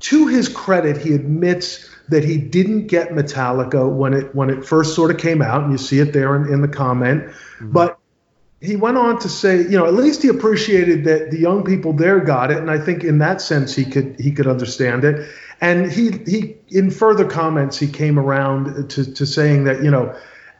[0.00, 4.94] to his credit, he admits that he didn't get Metallica when it when it first
[4.94, 7.24] sort of came out, and you see it there in, in the comment.
[7.24, 7.72] Mm-hmm.
[7.72, 7.98] But
[8.60, 11.92] he went on to say, you know, at least he appreciated that the young people
[11.92, 15.28] there got it, and I think in that sense he could he could understand it.
[15.60, 20.14] And he he in further comments he came around to to saying that you know,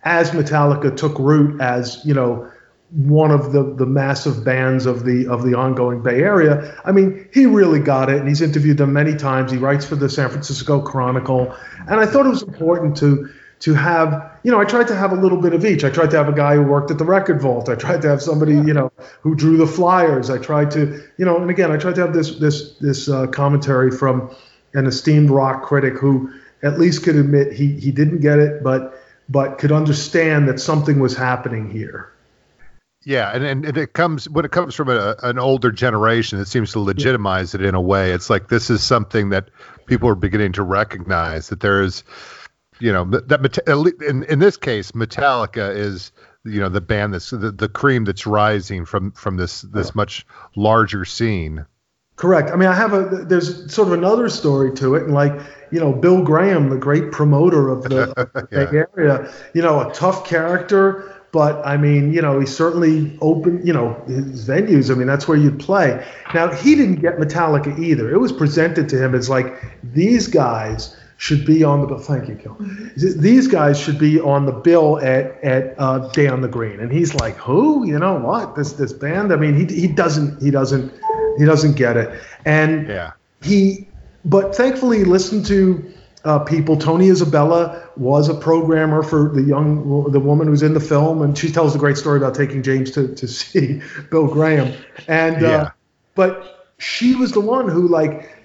[0.05, 2.51] as Metallica took root as you know
[2.91, 6.75] one of the the massive bands of the of the ongoing Bay Area.
[6.85, 9.53] I mean, he really got it, and he's interviewed them many times.
[9.53, 11.55] He writes for the San Francisco Chronicle,
[11.87, 13.29] and I thought it was important to
[13.61, 15.85] to have you know I tried to have a little bit of each.
[15.85, 17.69] I tried to have a guy who worked at the Record Vault.
[17.69, 20.31] I tried to have somebody you know who drew the flyers.
[20.31, 23.27] I tried to you know, and again, I tried to have this this this uh,
[23.27, 24.35] commentary from
[24.75, 29.01] an esteemed rock critic who at least could admit he he didn't get it, but
[29.29, 32.13] but could understand that something was happening here.
[33.05, 36.73] Yeah, and, and it comes when it comes from a, an older generation, it seems
[36.73, 38.13] to legitimize it in a way.
[38.13, 39.51] It's like this is something that
[39.87, 42.05] people are beginning to recognize that there is,
[42.81, 46.13] you know, that in in this case, Metallica is
[46.45, 50.27] you know the band that's the, the cream that's rising from from this this much
[50.57, 51.67] larger scene.
[52.19, 52.51] Correct.
[52.51, 55.33] I mean, I have a there's sort of another story to it, and like
[55.71, 58.85] you know, Bill Graham, the great promoter of the, of the yeah.
[58.97, 63.73] area, you know, a tough character but I mean, you know, he certainly opened, you
[63.73, 64.91] know, his venues.
[64.91, 66.05] I mean, that's where you'd play.
[66.33, 68.11] Now, he didn't get Metallica either.
[68.11, 71.99] It was presented to him as like these guys should be on the bill.
[71.99, 72.57] Thank you, Kel.
[72.97, 76.91] These guys should be on the bill at at uh, Day on the Green, and
[76.91, 77.87] he's like, who?
[77.87, 78.55] You know what?
[78.55, 79.33] This this band?
[79.33, 80.93] I mean, he he doesn't he doesn't
[81.39, 83.13] he doesn't get it, and yeah.
[83.43, 83.89] he.
[84.25, 85.93] But thankfully, he listened to
[86.25, 86.77] uh, people.
[86.77, 91.37] Toni Isabella was a programmer for the young the woman who's in the film, and
[91.37, 94.75] she tells a great story about taking James to to see Bill Graham.
[95.07, 95.57] And uh, yeah.
[95.57, 95.71] uh,
[96.15, 98.39] but she was the one who like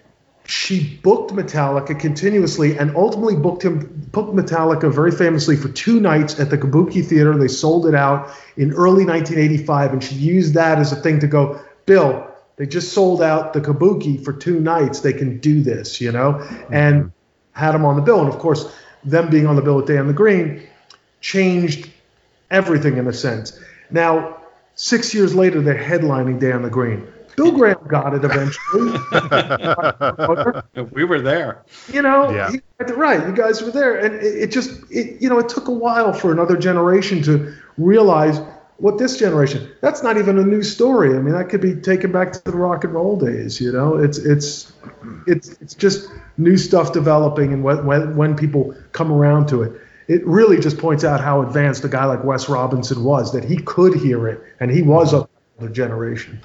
[0.46, 6.40] she booked Metallica continuously and ultimately booked him booked Metallica very famously for two nights
[6.40, 7.38] at the Kabuki Theater.
[7.38, 11.28] They sold it out in early 1985, and she used that as a thing to
[11.28, 12.30] go, Bill.
[12.56, 15.00] They just sold out the Kabuki for two nights.
[15.00, 16.74] They can do this, you know, mm-hmm.
[16.74, 17.12] and
[17.54, 18.20] had them on the bill.
[18.20, 18.72] And of course,
[19.04, 20.62] them being on the bill with Day on the Green
[21.22, 21.90] changed
[22.52, 23.60] everything in a sense.
[23.90, 24.38] Now,
[24.76, 27.08] six years later, they're headlining Day on the Green.
[27.36, 28.92] Bill Graham got it eventually.
[30.92, 31.64] we were there.
[31.92, 32.52] You know, Yeah.
[32.96, 33.26] right?
[33.26, 36.14] You guys were there, and it, it just, it, you know, it took a while
[36.14, 38.40] for another generation to realize
[38.78, 39.72] what this generation.
[39.82, 41.16] That's not even a new story.
[41.16, 43.60] I mean, that could be taken back to the rock and roll days.
[43.62, 44.72] You know, it's it's
[45.28, 49.74] it's it's just new stuff developing, and when when, when people come around to it.
[50.10, 53.56] It really just points out how advanced a guy like Wes Robinson was, that he
[53.56, 56.42] could hear it, and he was of the generation.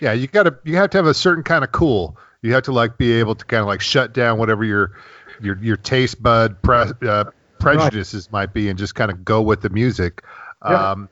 [0.00, 2.18] Yeah, you gotta you have to have a certain kind of cool.
[2.42, 4.92] You have to like be able to kind of like shut down whatever your
[5.40, 7.24] your your taste bud pre, uh,
[7.58, 10.22] prejudices might be, and just kind of go with the music.
[10.64, 10.90] Yeah.
[10.90, 11.08] Um,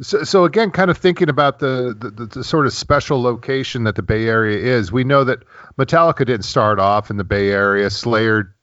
[0.00, 3.84] so, so again, kind of thinking about the, the, the, the sort of special location
[3.84, 4.92] that the Bay Area is.
[4.92, 5.42] We know that
[5.78, 7.90] Metallica didn't start off in the Bay Area.
[7.90, 8.54] Slayer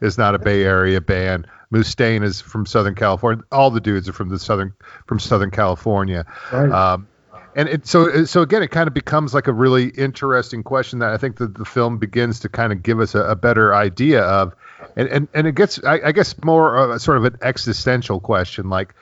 [0.00, 1.46] is not a Bay Area band.
[1.72, 3.44] Mustaine is from Southern California.
[3.52, 4.72] All the dudes are from the southern
[5.06, 6.26] from Southern California.
[6.52, 6.70] Right.
[6.70, 7.06] Um,
[7.54, 11.10] and it, so so again, it kind of becomes like a really interesting question that
[11.10, 14.22] I think that the film begins to kind of give us a, a better idea
[14.22, 14.54] of,
[14.96, 18.18] and and, and it gets I, I guess more of a sort of an existential
[18.18, 18.94] question like.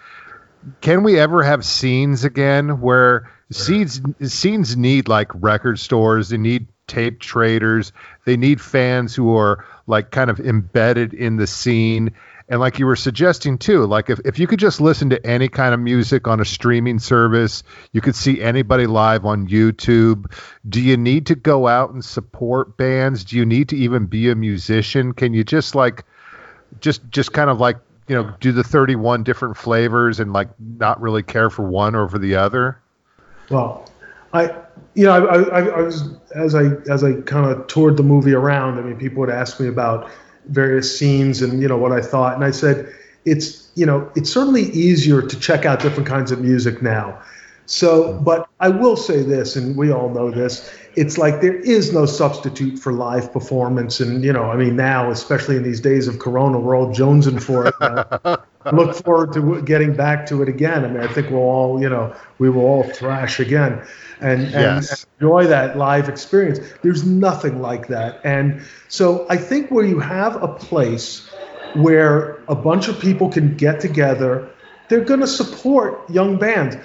[0.80, 6.68] Can we ever have scenes again where scenes scenes need like record stores, they need
[6.86, 7.92] tape traders,
[8.24, 12.12] they need fans who are like kind of embedded in the scene
[12.48, 15.48] and like you were suggesting too, like if, if you could just listen to any
[15.48, 20.32] kind of music on a streaming service, you could see anybody live on YouTube.
[20.66, 23.24] Do you need to go out and support bands?
[23.24, 25.12] Do you need to even be a musician?
[25.12, 26.04] Can you just like
[26.80, 27.76] just just kind of like,
[28.08, 32.18] you know, do the 31 different flavors and like not really care for one over
[32.18, 32.78] the other?
[33.50, 33.88] Well,
[34.32, 34.54] I,
[34.94, 38.34] you know, I, I, I was as I as I kind of toured the movie
[38.34, 38.78] around.
[38.78, 40.10] I mean, people would ask me about
[40.46, 42.92] various scenes and you know what I thought, and I said
[43.24, 47.22] it's you know it's certainly easier to check out different kinds of music now.
[47.70, 50.74] So, but I will say this, and we all know this.
[50.96, 55.10] It's like there is no substitute for live performance, and you know, I mean, now,
[55.10, 57.74] especially in these days of Corona, we're all jonesing for it.
[57.80, 58.38] Uh,
[58.72, 60.84] look forward to getting back to it again.
[60.84, 63.86] I mean, I think we'll all, you know, we will all thrash again
[64.20, 65.06] and, and Yes.
[65.20, 66.58] enjoy that live experience.
[66.82, 68.20] There's nothing like that.
[68.24, 71.30] And so I think where you have a place
[71.72, 74.54] where a bunch of people can get together,
[74.88, 76.76] they're going to support young bands.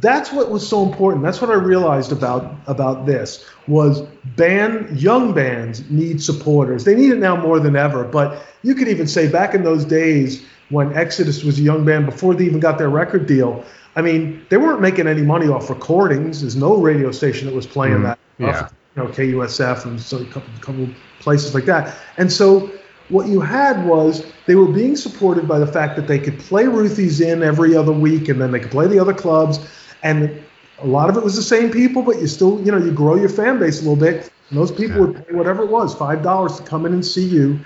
[0.00, 1.24] That's what was so important.
[1.24, 4.02] That's what I realized about about this was
[4.36, 6.84] band young bands need supporters.
[6.84, 8.04] They need it now more than ever.
[8.04, 12.06] But you could even say back in those days when Exodus was a young band
[12.06, 13.64] before they even got their record deal.
[13.96, 16.42] I mean, they weren't making any money off recordings.
[16.42, 18.04] There's no radio station that was playing mm-hmm.
[18.04, 18.18] that.
[18.38, 18.56] yeah.
[18.56, 20.88] Stuff, you know, KUSF and so a couple, couple
[21.20, 21.96] places like that.
[22.16, 22.70] And so
[23.08, 26.66] what you had was they were being supported by the fact that they could play
[26.66, 29.58] Ruthie's Inn every other week and then they could play the other clubs.
[30.02, 30.42] And
[30.82, 33.16] a lot of it was the same people, but you still, you know, you grow
[33.16, 34.30] your fan base a little bit.
[34.48, 35.06] And those people Yeah.
[35.06, 37.60] would pay whatever it was, five dollars to come in and see you,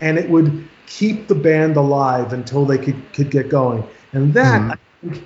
[0.00, 3.82] and it would keep the band alive until they could, could get going.
[4.12, 4.70] And that Mhm.
[4.72, 5.24] I think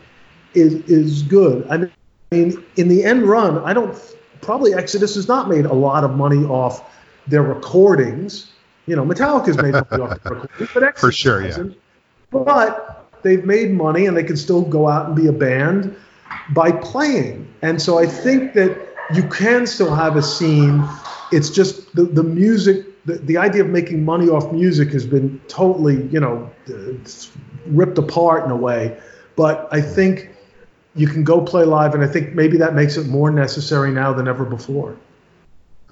[0.55, 1.67] is is good.
[1.69, 1.89] I
[2.33, 3.95] mean, in the end run, I don't
[4.41, 6.83] probably Exodus has not made a lot of money off
[7.29, 8.47] their recordings.
[8.87, 11.77] You know, Metallica's made money off their recordings, but Exodus sure, hasn't.
[12.31, 15.95] But they've made money and they can still go out and be a band
[16.51, 17.53] by playing.
[17.63, 18.77] And so I think that
[19.15, 20.85] you can still have a scene.
[21.31, 25.41] It's just the, the music, the, the idea of making money off music has been
[25.49, 26.51] totally, you know,
[27.67, 28.99] ripped apart in a way.
[29.37, 30.31] But I think
[30.95, 34.13] you can go play live, and I think maybe that makes it more necessary now
[34.13, 34.97] than ever before.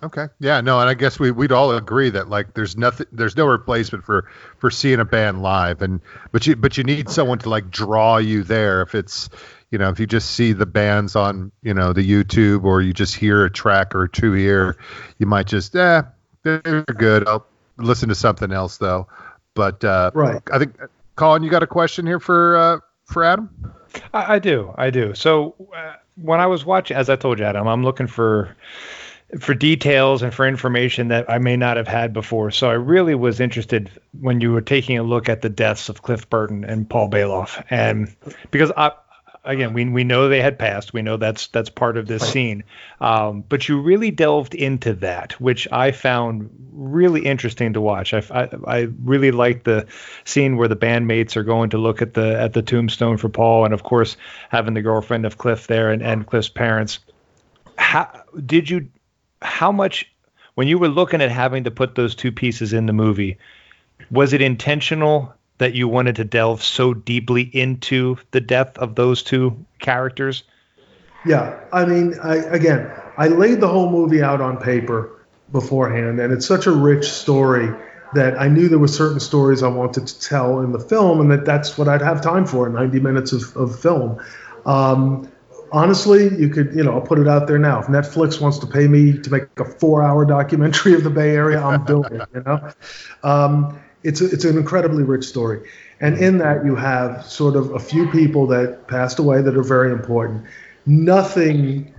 [0.02, 0.28] Okay.
[0.38, 3.46] Yeah, no, and I guess we we'd all agree that like there's nothing there's no
[3.46, 6.00] replacement for for seeing a band live and
[6.32, 9.28] but you but you need someone to like draw you there if it's
[9.70, 12.92] you know if you just see the bands on you know the YouTube or you
[12.92, 14.76] just hear a track or two here
[15.18, 16.02] you might just eh
[16.42, 17.46] they're good I'll
[17.78, 19.08] listen to something else though
[19.54, 20.42] but uh Right.
[20.52, 20.76] I think
[21.16, 23.50] Colin you got a question here for uh for Adam
[24.12, 25.14] I, I do, I do.
[25.14, 28.56] So uh, when I was watching, as I told you, Adam, I'm looking for
[29.38, 32.50] for details and for information that I may not have had before.
[32.50, 33.88] So I really was interested
[34.20, 37.64] when you were taking a look at the deaths of Cliff Burton and Paul Baloff,
[37.70, 38.14] and
[38.50, 38.92] because I
[39.44, 40.92] again, we we know they had passed.
[40.92, 42.64] We know that's that's part of this scene.
[43.00, 48.14] Um, but you really delved into that, which I found really interesting to watch.
[48.14, 49.86] I, I, I really liked the
[50.24, 53.64] scene where the bandmates are going to look at the at the tombstone for Paul,
[53.64, 54.16] and of course
[54.50, 56.98] having the girlfriend of Cliff there and, and Cliff's parents.
[57.76, 58.88] How did you?
[59.42, 60.10] How much
[60.54, 63.38] when you were looking at having to put those two pieces in the movie?
[64.10, 69.22] Was it intentional that you wanted to delve so deeply into the death of those
[69.22, 70.42] two characters?
[71.26, 75.20] Yeah, I mean, I, again, I laid the whole movie out on paper
[75.52, 77.68] beforehand, and it's such a rich story
[78.14, 81.30] that I knew there were certain stories I wanted to tell in the film, and
[81.30, 84.18] that that's what I'd have time for 90 minutes of, of film.
[84.64, 85.30] Um,
[85.72, 87.80] honestly, you could, you know, I'll put it out there now.
[87.80, 91.62] If Netflix wants to pay me to make a four-hour documentary of the Bay Area,
[91.62, 92.28] I'm doing it.
[92.34, 92.70] You know,
[93.22, 95.68] um, it's a, it's an incredibly rich story,
[96.00, 99.62] and in that you have sort of a few people that passed away that are
[99.62, 100.44] very important.
[100.86, 101.94] Nothing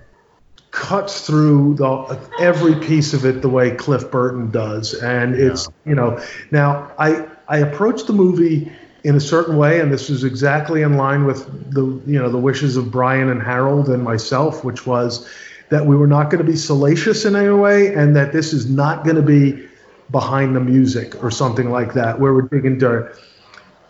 [0.72, 5.94] cuts through the, every piece of it the way Cliff Burton does, and it's you
[5.94, 8.72] know now I I approached the movie
[9.04, 12.38] in a certain way, and this was exactly in line with the you know the
[12.38, 15.28] wishes of Brian and Harald and myself, which was
[15.68, 18.68] that we were not going to be salacious in any way, and that this is
[18.68, 19.68] not going to be
[20.12, 23.18] behind the music or something like that, where we're digging dirt.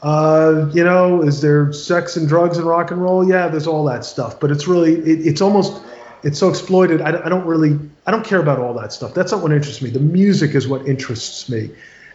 [0.03, 3.29] Uh, you know, is there sex and drugs and rock and roll?
[3.29, 5.83] Yeah, there's all that stuff, but it's really, it, it's almost,
[6.25, 7.01] it's so exploited.
[7.01, 9.15] I, I, don't really, I don't care about all that stuff.
[9.15, 9.91] That's not what interests me.
[9.91, 11.71] The music is what interests me,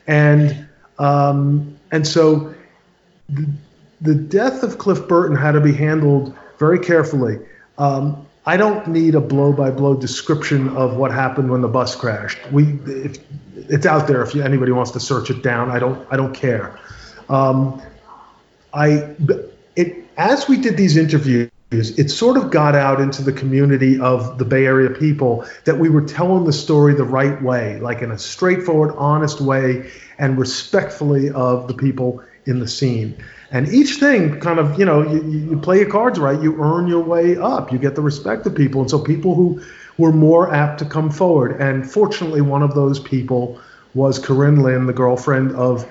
[0.05, 0.67] and
[0.99, 2.53] um, and so
[3.29, 3.47] the,
[4.01, 7.39] the death of Cliff Burton had to be handled very carefully.
[7.77, 12.39] Um, I don't need a blow-by-blow description of what happened when the bus crashed.
[12.49, 13.17] We, if,
[13.57, 15.69] it's out there if anybody wants to search it down.
[15.69, 16.79] I don't, I don't care.
[17.27, 17.81] Um,
[18.73, 19.15] I,
[19.75, 24.37] it as we did these interviews, it sort of got out into the community of
[24.37, 28.11] the Bay Area people that we were telling the story the right way, like in
[28.11, 33.21] a straightforward, honest way, and respectfully of the people in the scene.
[33.51, 36.87] And each thing kind of, you know, you, you play your cards right, you earn
[36.87, 38.81] your way up, you get the respect of people.
[38.81, 39.61] And so people who
[39.97, 41.59] were more apt to come forward.
[41.61, 43.59] And fortunately, one of those people
[43.93, 45.89] was Corinne Lynn, the girlfriend of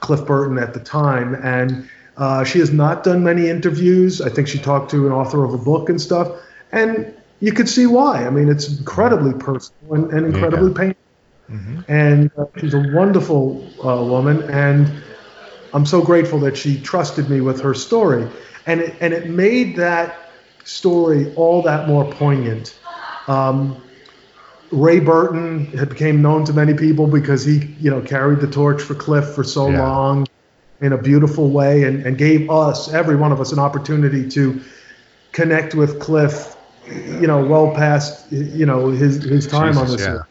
[0.00, 1.34] Cliff Burton at the time.
[1.42, 4.20] And uh, she has not done many interviews.
[4.20, 6.28] I think she talked to an author of a book and stuff.
[6.70, 8.26] And you could see why.
[8.26, 10.78] I mean, it's incredibly personal and, and incredibly yeah.
[10.78, 11.02] painful.
[11.50, 11.80] Mm-hmm.
[11.88, 14.42] And uh, she's a wonderful uh, woman.
[14.50, 15.02] And
[15.72, 18.28] I'm so grateful that she trusted me with her story,
[18.66, 20.30] and it, and it made that
[20.64, 22.78] story all that more poignant.
[23.28, 23.80] Um,
[24.70, 28.82] Ray Burton had became known to many people because he, you know, carried the torch
[28.82, 29.82] for Cliff for so yeah.
[29.82, 30.26] long
[30.80, 34.60] in a beautiful way and, and gave us, every one of us, an opportunity to
[35.32, 36.56] connect with Cliff,
[36.86, 40.06] you know, well past, you know, his, his time Jesus, on this.
[40.06, 40.22] Yeah.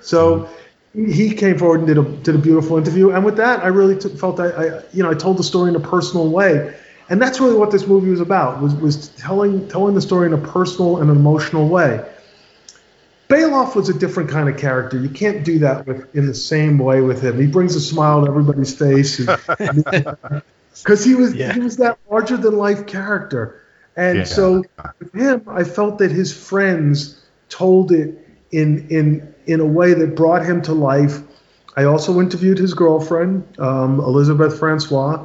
[0.00, 0.54] So mm-hmm
[0.94, 3.98] he came forward and did a did a beautiful interview, and with that, I really
[4.00, 6.74] felt I, I, you know I told the story in a personal way,
[7.08, 10.32] and that's really what this movie was about was was telling telling the story in
[10.32, 12.04] a personal and emotional way.
[13.28, 14.98] Baloff was a different kind of character.
[14.98, 17.38] You can't do that with in the same way with him.
[17.38, 21.52] He brings a smile to everybody's face because he was yeah.
[21.52, 23.62] he was that larger than life character,
[23.94, 24.24] and yeah.
[24.24, 24.64] so
[24.98, 30.14] with him, I felt that his friends told it in in in a way that
[30.14, 31.20] brought him to life.
[31.76, 35.24] I also interviewed his girlfriend, um, Elizabeth Francois,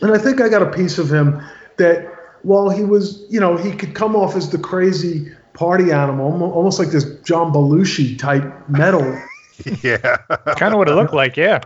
[0.00, 1.42] and I think I got a piece of him
[1.78, 6.42] that while he was, you know, he could come off as the crazy party animal,
[6.52, 9.20] almost like this John Belushi type metal.
[9.82, 10.18] yeah,
[10.56, 11.36] kind of what it looked like.
[11.36, 11.60] Yeah,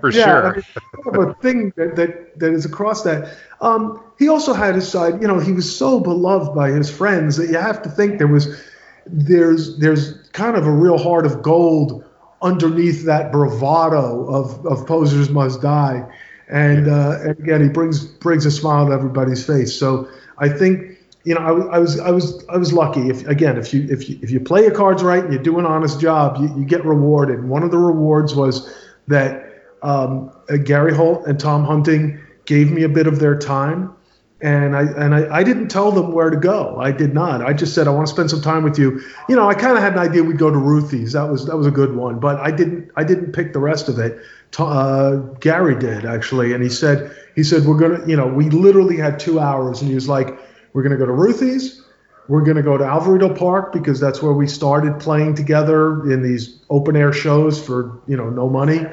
[0.00, 0.46] for yeah, sure.
[0.46, 0.64] I mean,
[1.04, 3.36] kind of a thing that, that that is across that.
[3.60, 5.22] Um, he also had his side.
[5.22, 8.26] You know, he was so beloved by his friends that you have to think there
[8.26, 8.60] was
[9.06, 12.04] there's there's kind of a real heart of gold
[12.42, 16.06] underneath that bravado of, of posers must die.
[16.48, 19.74] And, uh, and again he brings brings a smile to everybody's face.
[19.74, 20.08] So
[20.38, 23.08] i think you know I, I, was i was i was lucky.
[23.08, 25.58] If again if you if you if you play your cards right and you do
[25.58, 27.42] an honest job you, you get rewarded.
[27.48, 28.72] One of the rewards was
[29.08, 33.96] that um, uh, gary holt and tom hunting gave me a bit of their time
[34.42, 36.76] and I and I, I didn't tell them where to go.
[36.78, 37.42] I did not.
[37.42, 39.00] I just said I want to spend some time with you.
[39.28, 41.12] You know, I kind of had an idea we'd go to Ruthie's.
[41.12, 43.88] That was that was a good one, but I didn't I didn't pick the rest
[43.88, 44.18] of it.
[44.58, 48.96] Uh, Gary did actually, and he said he said we're gonna you know we literally
[48.96, 50.38] had two hours, and he was like
[50.74, 51.82] we're gonna go to Ruthie's.
[52.28, 56.22] We're going to go to Alvarado Park because that's where we started playing together in
[56.22, 58.84] these open air shows for you know no money,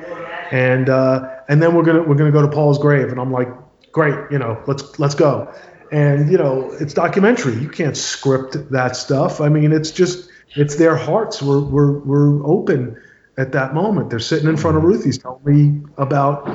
[0.52, 3.10] and uh, and then we're gonna we're gonna go to Paul's grave.
[3.10, 3.48] And I'm like,
[3.94, 5.54] great, you know, let's let's go.
[5.92, 7.56] and you know it's documentary.
[7.56, 9.40] You can't script that stuff.
[9.40, 12.98] I mean, it's just it's their hearts We're we're we're open
[13.38, 14.10] at that moment.
[14.10, 16.48] They're sitting in front of Ruthie's telling me about,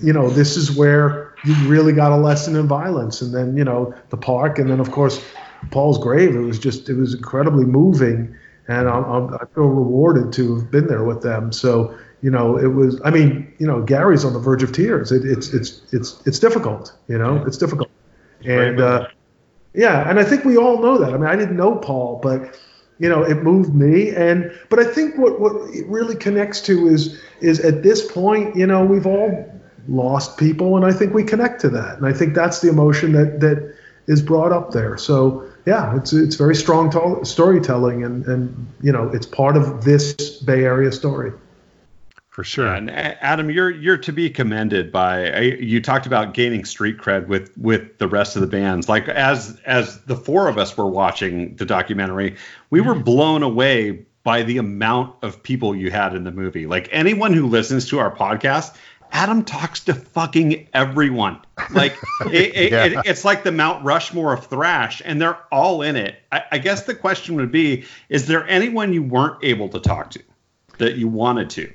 [0.00, 3.64] you know, this is where you really got a lesson in violence, and then you
[3.64, 5.24] know the park, and then of course
[5.70, 6.34] Paul's grave.
[6.34, 8.36] It was just it was incredibly moving,
[8.68, 11.52] and I, I feel rewarded to have been there with them.
[11.52, 13.00] So you know, it was.
[13.04, 15.10] I mean, you know, Gary's on the verge of tears.
[15.10, 16.92] It, it's it's it's it's difficult.
[17.08, 17.90] You know, it's difficult,
[18.44, 19.08] and uh,
[19.74, 21.14] yeah, and I think we all know that.
[21.14, 22.58] I mean, I didn't know Paul, but
[22.98, 24.10] you know, it moved me.
[24.10, 28.54] And but I think what what it really connects to is is at this point,
[28.54, 29.50] you know, we've all
[29.88, 33.12] lost people, and I think we connect to that, and I think that's the emotion
[33.12, 33.74] that that
[34.06, 34.98] is brought up there.
[34.98, 39.84] So yeah, it's it's very strong to- storytelling, and and you know, it's part of
[39.84, 41.32] this Bay Area story
[42.30, 42.66] for sure.
[42.66, 47.26] Yeah, and Adam, you're you're to be commended by you talked about gaining street cred
[47.26, 48.88] with with the rest of the bands.
[48.88, 52.36] Like as as the four of us were watching the documentary,
[52.70, 53.02] we were mm-hmm.
[53.02, 56.66] blown away by the amount of people you had in the movie.
[56.66, 58.76] Like anyone who listens to our podcast,
[59.10, 61.40] Adam talks to fucking everyone.
[61.72, 62.84] Like it, it, yeah.
[62.84, 66.16] it, it's like the Mount Rushmore of thrash, and they're all in it.
[66.30, 70.10] I, I guess the question would be: Is there anyone you weren't able to talk
[70.10, 70.22] to
[70.78, 71.72] that you wanted to?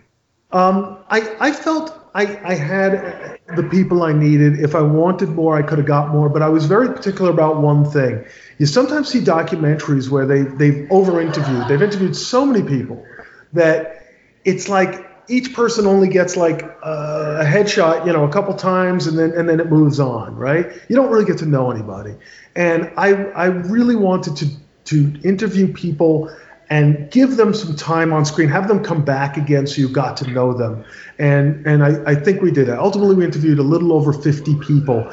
[0.56, 4.58] Um, I, I felt I, I had the people I needed.
[4.58, 6.30] If I wanted more, I could have got more.
[6.30, 8.24] But I was very particular about one thing.
[8.58, 11.68] You sometimes see documentaries where they they've over interviewed.
[11.68, 13.06] They've interviewed so many people
[13.52, 14.06] that
[14.46, 19.20] it's like each person only gets like a headshot, you know, a couple times, and
[19.20, 20.72] then and then it moves on, right?
[20.88, 22.16] You don't really get to know anybody.
[22.56, 24.48] And I I really wanted to
[24.86, 26.34] to interview people
[26.70, 30.18] and give them some time on screen, have them come back again so you got
[30.18, 30.84] to know them.
[31.20, 32.80] And and I, I think we did that.
[32.80, 35.12] Ultimately, we interviewed a little over 50 people.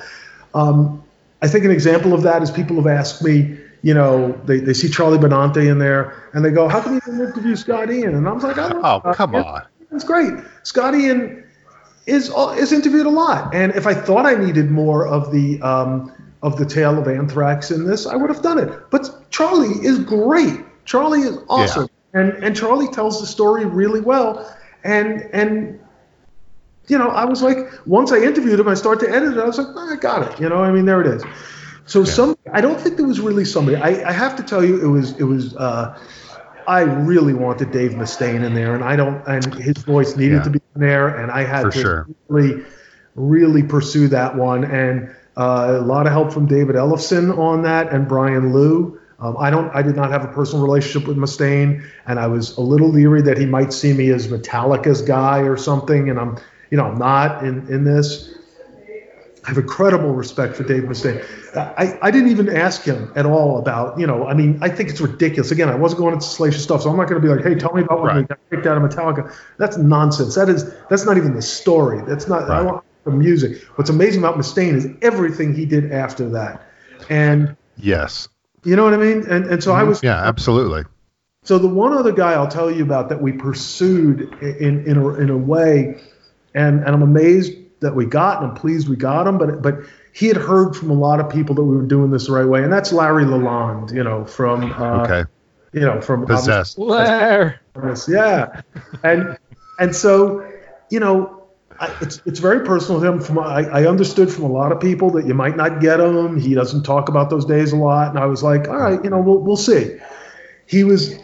[0.54, 1.02] Um,
[1.42, 4.74] I think an example of that is people have asked me, you know, they, they
[4.74, 8.14] see Charlie Benante in there and they go, how come you didn't interview Scott Ian?
[8.14, 9.02] And I was like, I don't know.
[9.04, 9.66] Oh, come on.
[9.90, 10.32] It's great.
[10.62, 11.44] Scott Ian
[12.06, 13.52] is, is interviewed a lot.
[13.54, 17.72] And if I thought I needed more of the, um, of the tale of anthrax
[17.72, 18.90] in this, I would have done it.
[18.90, 20.60] But Charlie is great.
[20.84, 22.20] Charlie is awesome, yeah.
[22.20, 24.54] and and Charlie tells the story really well,
[24.84, 25.80] and and
[26.88, 29.38] you know I was like once I interviewed him, I started to edit it.
[29.38, 30.40] I was like, oh, I got it.
[30.40, 31.24] You know, I mean, there it is.
[31.86, 32.12] So yeah.
[32.12, 33.76] some I don't think there was really somebody.
[33.76, 35.54] I, I have to tell you, it was it was.
[35.56, 35.98] Uh,
[36.66, 40.42] I really wanted Dave Mustaine in there, and I don't, and his voice needed yeah.
[40.42, 42.08] to be in there, and I had For to sure.
[42.28, 42.64] really,
[43.14, 47.92] really pursue that one, and uh, a lot of help from David Ellefson on that,
[47.92, 49.00] and Brian Lew.
[49.22, 49.72] Um, I don't.
[49.74, 53.22] I did not have a personal relationship with Mustaine, and I was a little leery
[53.22, 56.10] that he might see me as Metallica's guy or something.
[56.10, 56.38] And I'm,
[56.70, 58.34] you know, I'm not in in this.
[59.44, 61.24] I have incredible respect for Dave Mustaine.
[61.56, 64.88] I, I didn't even ask him at all about, you know, I mean, I think
[64.88, 65.50] it's ridiculous.
[65.50, 67.56] Again, I wasn't going into salacious stuff, so I'm not going to be like, hey,
[67.56, 68.20] tell me about when right.
[68.20, 69.34] you got kicked out of Metallica.
[69.58, 70.34] That's nonsense.
[70.36, 72.02] That is that's not even the story.
[72.06, 72.48] That's not.
[72.48, 72.58] Right.
[72.58, 73.62] I want the music.
[73.74, 76.62] What's amazing about Mustaine is everything he did after that,
[77.08, 78.28] and yes,
[78.64, 79.26] you know what I mean?
[79.28, 79.88] And and so I mm-hmm.
[79.90, 80.84] was yeah, absolutely.
[81.44, 85.14] So the one other guy I'll tell you about that we pursued in in a,
[85.14, 86.00] in a way,
[86.54, 89.78] and and I'm amazed that we got, and I'm pleased we got him, but but
[90.12, 92.46] he had heard from a lot of people that we were doing this the right
[92.46, 95.30] way, and that's Larry Lalonde, you know, from uh, okay,
[95.72, 96.78] you know, from possessed,
[98.08, 98.62] yeah,
[99.02, 99.36] and
[99.80, 100.48] and so
[100.90, 101.41] you know
[101.80, 103.20] I, it's it's very personal to him.
[103.20, 106.38] From I, I understood from a lot of people that you might not get him.
[106.38, 109.10] He doesn't talk about those days a lot, and I was like, all right, you
[109.10, 109.96] know, we'll we'll see.
[110.66, 111.18] He was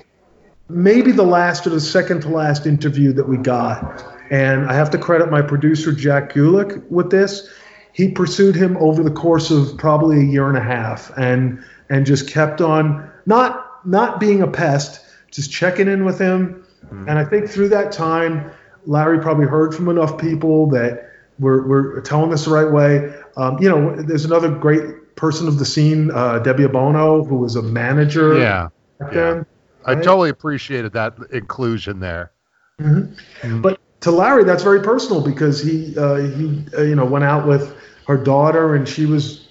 [0.69, 4.91] maybe the last or the second to last interview that we got, and I have
[4.91, 7.49] to credit my producer Jack Gulick with this.
[7.93, 12.07] He pursued him over the course of probably a year and a half, and and
[12.07, 16.65] just kept on not not being a pest, just checking in with him.
[16.87, 17.09] Mm-hmm.
[17.09, 18.51] And I think through that time
[18.87, 23.15] Larry probably heard from enough people that we're, we're telling this the right way.
[23.37, 27.57] Um, you know, there's another great person of the scene, uh, Debbie Abono, who was
[27.57, 28.39] a manager.
[28.39, 28.69] Yeah.
[29.01, 29.11] yeah.
[29.11, 29.47] Then, right?
[29.87, 32.33] I totally appreciated that inclusion there.
[32.81, 33.15] Mm-hmm.
[33.47, 33.61] Mm-hmm.
[33.63, 37.47] But to Larry, that's very personal because he uh, he uh, you know went out
[37.47, 37.77] with
[38.07, 39.49] her daughter and she was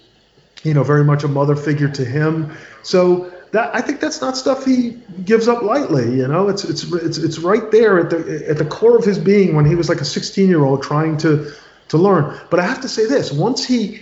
[0.63, 2.55] you know very much a mother figure to him.
[2.83, 6.17] So that I think that's not stuff he gives up lightly.
[6.17, 9.17] You know, it's it's it's it's right there at the at the core of his
[9.19, 11.51] being when he was like a 16 year old trying to
[11.89, 12.37] to learn.
[12.49, 14.01] But I have to say this: once he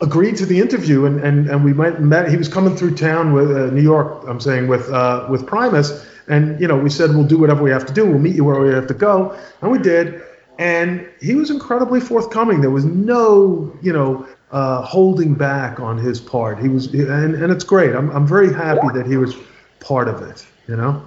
[0.00, 3.50] agreed to the interview and and, and we met, he was coming through town with
[3.50, 4.24] uh, New York.
[4.26, 7.70] I'm saying with uh, with Primus, and you know we said we'll do whatever we
[7.70, 8.06] have to do.
[8.06, 10.22] We'll meet you where we have to go, and we did.
[10.56, 12.60] And he was incredibly forthcoming.
[12.60, 16.60] There was no, you know, uh, holding back on his part.
[16.60, 17.92] He was, and, and it's great.
[17.92, 19.34] I'm, I'm very happy that he was
[19.80, 20.46] part of it.
[20.68, 21.04] You know.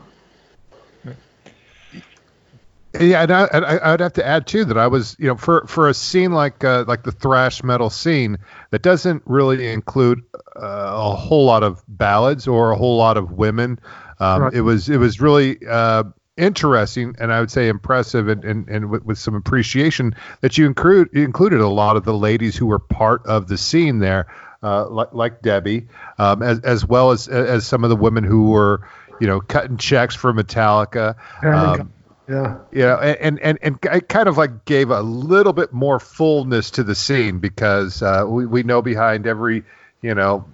[2.99, 5.65] Yeah, and I, I, would have to add too that I was, you know, for
[5.67, 8.37] for a scene like uh, like the thrash metal scene
[8.71, 10.23] that doesn't really include
[10.55, 13.79] uh, a whole lot of ballads or a whole lot of women.
[14.19, 14.53] Um, right.
[14.53, 16.05] It was it was really uh,
[16.37, 20.65] interesting and I would say impressive and and, and with, with, some appreciation that you
[20.65, 24.27] include included a lot of the ladies who were part of the scene there,
[24.63, 28.49] uh, like like Debbie, um, as as well as as some of the women who
[28.49, 28.87] were
[29.19, 31.15] you know cutting checks for Metallica.
[31.43, 31.91] Um,
[32.29, 32.57] yeah.
[32.71, 36.83] Yeah, and and and it kind of like gave a little bit more fullness to
[36.83, 39.63] the scene because uh, we we know behind every
[40.01, 40.45] you know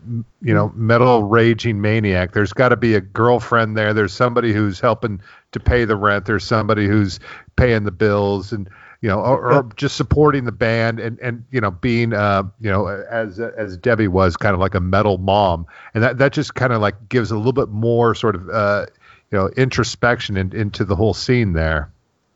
[0.41, 4.79] you know metal raging maniac there's got to be a girlfriend there there's somebody who's
[4.79, 5.21] helping
[5.51, 7.19] to pay the rent there's somebody who's
[7.55, 8.69] paying the bills and
[9.01, 12.69] you know or, or just supporting the band and and you know being uh you
[12.69, 16.55] know as as Debbie was kind of like a metal mom and that that just
[16.55, 18.85] kind of like gives a little bit more sort of uh
[19.31, 21.91] you know introspection in, into the whole scene there.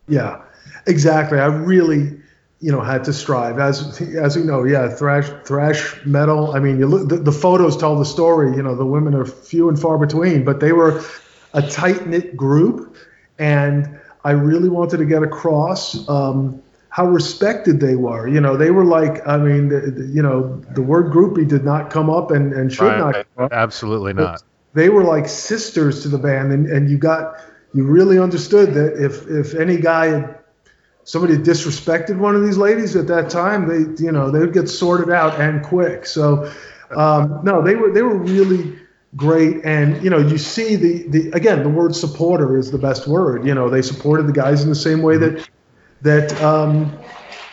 [0.09, 0.41] Yeah,
[0.87, 1.39] exactly.
[1.39, 2.19] I really
[2.59, 3.59] you know had to strive.
[3.59, 7.77] As as you know yeah thrash thrash metal i mean you look the, the, photos
[7.77, 11.03] tell the story you know the women are few and far between but they were
[11.53, 12.95] a tight knit group
[13.37, 18.27] and i really wanted to get across um, how respected they were.
[18.27, 21.63] You know they were like i mean the, the, you know the word groupie did
[21.63, 24.41] not come up and and should right, not absolutely not.
[24.73, 27.39] they were like sisters to the band, and, and you got
[27.73, 30.39] you really understood that if if any guy had
[31.07, 34.67] somebody disrespected one of these ladies at that time, they you know they would get
[34.67, 36.05] sorted out and quick.
[36.05, 36.51] So
[36.95, 38.77] um, no, they were they were really
[39.15, 43.07] great, and you know you see the the again the word supporter is the best
[43.07, 43.47] word.
[43.47, 45.49] You know they supported the guys in the same way that
[46.01, 46.91] that um,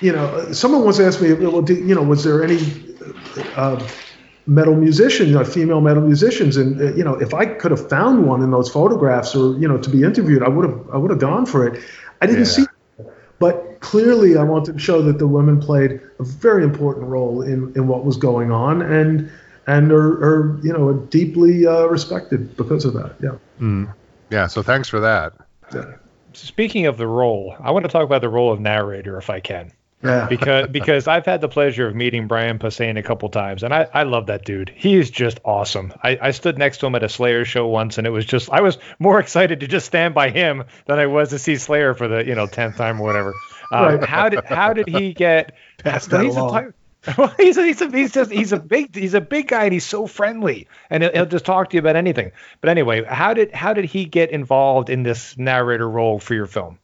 [0.01, 2.59] you know someone once asked me, well, you know was there any
[3.57, 3.81] uh,
[4.47, 8.27] metal musicians, uh, female metal musicians, and uh, you know, if I could have found
[8.27, 11.11] one in those photographs, or you know, to be interviewed, I would have, I would
[11.11, 11.83] have gone for it.
[12.21, 12.51] I didn't yeah.
[12.51, 12.67] see.
[13.45, 17.75] But clearly, I want to show that the women played a very important role in
[17.77, 19.31] in what was going on, and
[19.67, 23.17] and are, are you know, deeply uh, respected because of that.
[23.23, 23.37] Yeah.
[23.61, 23.93] Mm.
[24.31, 24.47] Yeah.
[24.47, 25.35] So thanks for that.
[25.75, 25.97] Yeah.
[26.33, 29.41] Speaking of the role, I want to talk about the role of narrator, if I
[29.41, 29.71] can.
[30.05, 30.27] Yeah.
[30.27, 33.89] because because I've had the pleasure of meeting Brian Posehn a couple times, and I,
[33.95, 34.71] I love that dude.
[34.77, 35.95] He is just awesome.
[36.03, 38.51] I, I stood next to him at a Slayer show once, and it was just
[38.51, 41.95] I was more excited to just stand by him than I was to see Slayer
[41.95, 43.33] for the you know tenth time or whatever.
[43.73, 44.05] Um, right.
[44.05, 45.55] How did how did he get?
[45.79, 46.57] Pass that he's along.
[46.57, 46.75] A,
[47.19, 49.73] well, he's a, he's a, he's just he's a big he's a big guy and
[49.73, 52.33] he's so friendly and he'll, he'll, just talk to you about anything.
[52.61, 56.47] But anyway, how did how did he get involved in this narrator role for your
[56.47, 56.79] film?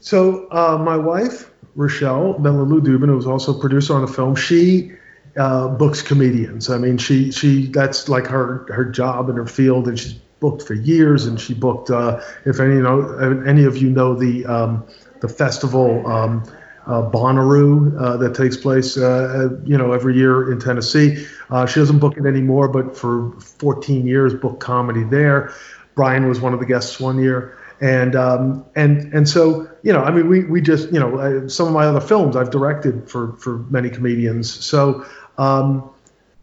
[0.00, 4.90] So uh, my wife Rochelle Benlalou Dubin, who was also producer on the film, she
[5.36, 6.68] uh, books comedians.
[6.68, 10.62] I mean, she she that's like her her job in her field, and she's booked
[10.62, 11.26] for years.
[11.26, 14.88] And she booked, uh, if any you know any of you know the um,
[15.20, 16.06] the festival.
[16.06, 16.42] Um,
[16.86, 21.26] uh, Bonnaroo uh, that takes place, uh, you know, every year in Tennessee.
[21.50, 25.52] Uh, she doesn't book it anymore, but for 14 years, booked comedy there.
[25.94, 30.02] Brian was one of the guests one year and um, and and so you know,
[30.02, 33.32] I mean, we we just you know, some of my other films I've directed for
[33.36, 35.04] for many comedians, so.
[35.36, 35.90] Um,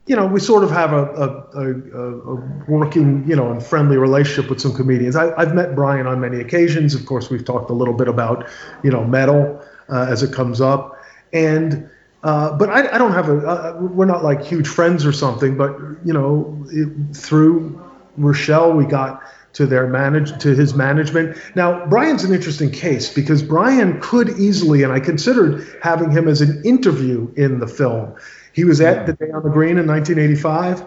[0.07, 2.35] you know, we sort of have a, a, a, a,
[2.67, 5.15] working, you know, and friendly relationship with some comedians.
[5.15, 6.93] I, have met Brian on many occasions.
[6.93, 8.47] Of course, we've talked a little bit about,
[8.83, 9.59] you know, metal
[9.89, 11.89] uh, as it comes up, and
[12.23, 13.37] uh, but I, I, don't have a.
[13.37, 15.55] Uh, we're not like huge friends or something.
[15.55, 17.79] But you know, it, through
[18.17, 19.21] Rochelle, we got
[19.55, 21.37] to their manage to his management.
[21.55, 26.41] Now, Brian's an interesting case because Brian could easily, and I considered having him as
[26.41, 28.15] an interview in the film.
[28.53, 30.85] He was at the Day on the Green in 1985.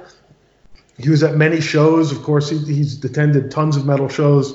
[0.99, 2.13] He was at many shows.
[2.13, 4.55] Of course, he, he's attended tons of metal shows.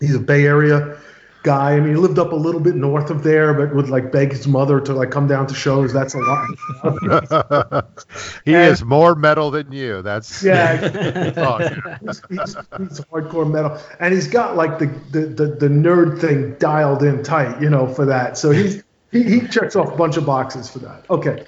[0.00, 0.98] He's a Bay Area
[1.42, 1.72] guy.
[1.72, 4.32] I mean, he lived up a little bit north of there, but would like beg
[4.32, 5.92] his mother to like come down to shows.
[5.92, 7.88] That's a lot.
[8.44, 10.02] he and, is more metal than you.
[10.02, 10.76] That's yeah.
[11.24, 11.58] he's, oh,
[12.00, 17.02] he's, he's, hardcore metal, and he's got like the, the the the nerd thing dialed
[17.02, 18.36] in tight, you know, for that.
[18.36, 21.04] So he's he, he checks off a bunch of boxes for that.
[21.10, 21.44] Okay.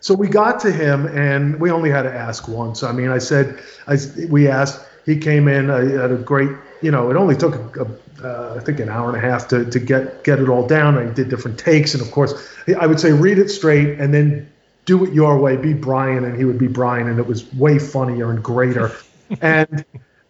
[0.00, 2.82] So we got to him, and we only had to ask once.
[2.82, 3.98] I mean, I said, I,
[4.30, 4.80] we asked.
[5.04, 5.70] He came in.
[5.70, 6.50] Uh, I had a great,
[6.82, 7.86] you know, it only took a, a
[8.22, 10.98] uh, I think an hour and a half to, to get get it all down.
[10.98, 12.34] I did different takes, and of course,
[12.78, 14.50] I would say read it straight and then
[14.84, 15.56] do it your way.
[15.56, 18.92] Be Brian, and he would be Brian, and it was way funnier and greater.
[19.40, 19.84] and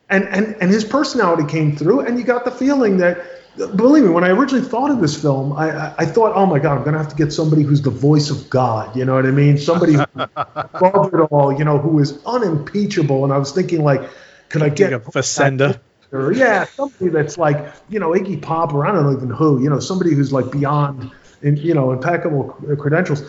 [0.08, 3.24] and and and his personality came through, and you got the feeling that
[3.56, 6.58] believe me, when I originally thought of this film, I, I, I thought, oh my
[6.58, 8.94] God, I'm going to have to get somebody who's the voice of God.
[8.94, 9.58] You know what I mean?
[9.58, 13.24] Somebody who above it all, you know, who is unimpeachable.
[13.24, 14.10] And I was thinking, like,
[14.48, 15.80] could I get of Facenda.
[16.12, 19.62] Or yeah, somebody that's like you know Iggy Pop or I don't know even who,
[19.62, 21.10] you know, somebody who's like beyond,
[21.42, 23.22] you know, impeccable credentials.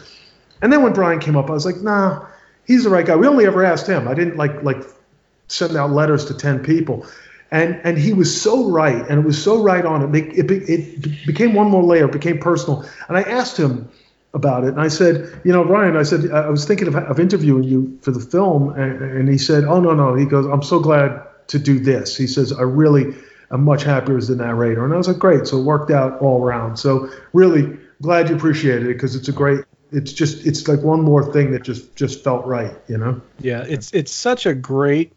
[0.61, 2.25] And then when Brian came up, I was like, nah,
[2.65, 3.15] he's the right guy.
[3.15, 4.07] We only ever asked him.
[4.07, 4.83] I didn't like like
[5.47, 7.05] send out letters to ten people,
[7.51, 10.15] and and he was so right, and it was so right on.
[10.15, 12.85] It it, it became one more layer, it became personal.
[13.07, 13.89] And I asked him
[14.33, 17.19] about it, and I said, you know, Brian, I said I was thinking of, of
[17.19, 20.63] interviewing you for the film, and, and he said, oh no no, he goes, I'm
[20.63, 22.15] so glad to do this.
[22.15, 23.15] He says, I really
[23.51, 25.47] am much happier as the narrator, and I was like, great.
[25.47, 26.77] So it worked out all around.
[26.77, 29.63] So really glad you appreciated it because it's a great.
[29.91, 33.21] It's just it's like one more thing that just just felt right, you know.
[33.39, 35.13] Yeah, it's it's such a great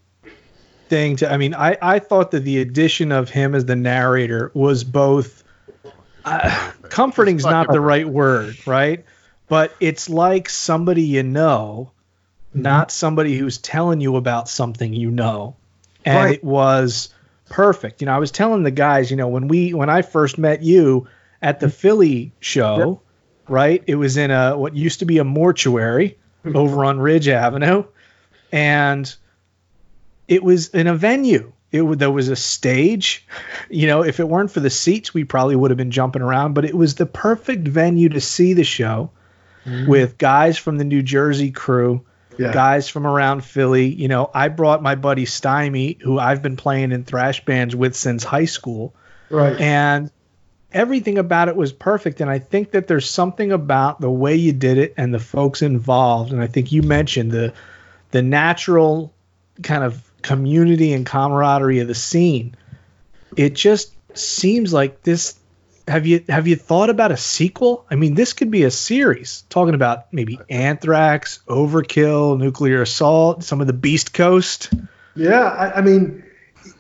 [0.89, 1.33] thing to.
[1.33, 5.43] I mean, I I thought that the addition of him as the narrator was both
[6.25, 9.05] uh, comforting's not the right word, right?
[9.49, 11.91] But it's like somebody you know,
[12.55, 15.57] not somebody who's telling you about something you know,
[16.05, 16.35] and Right.
[16.35, 17.11] it was
[17.49, 18.01] perfect.
[18.01, 20.63] You know, I was telling the guys, you know, when we when I first met
[20.63, 21.09] you
[21.43, 23.03] at the Philly show,
[23.49, 23.83] right?
[23.87, 26.57] It was in a what used to be a mortuary hmm.
[26.57, 27.85] over on Ridge Avenue,
[28.53, 29.15] and
[30.29, 31.53] it was in a venue.
[31.73, 33.27] It there was a stage.
[33.69, 36.55] You know, if it weren't for the seats, we probably would have been jumping around.
[36.55, 39.11] But it was the perfect venue to see the show
[39.65, 39.87] hmm.
[39.87, 42.05] with guys from the New Jersey crew,
[42.41, 42.53] Yeah.
[42.53, 43.87] guys from around Philly.
[43.87, 47.95] You know, I brought my buddy Stymie, who I've been playing in thrash bands with
[47.97, 48.95] since high school
[49.29, 49.61] Right.
[49.61, 50.11] and
[50.73, 54.53] everything about it was perfect and i think that there's something about the way you
[54.53, 57.53] did it and the folks involved and i think you mentioned the
[58.13, 59.13] the natural
[59.65, 62.55] kind of community and camaraderie of the scene
[63.37, 65.40] it just seems like this
[65.91, 69.45] have you have you thought about a sequel i mean this could be a series
[69.51, 74.71] talking about maybe anthrax overkill nuclear assault some of the beast coast
[75.17, 76.25] Yeah, I, I mean,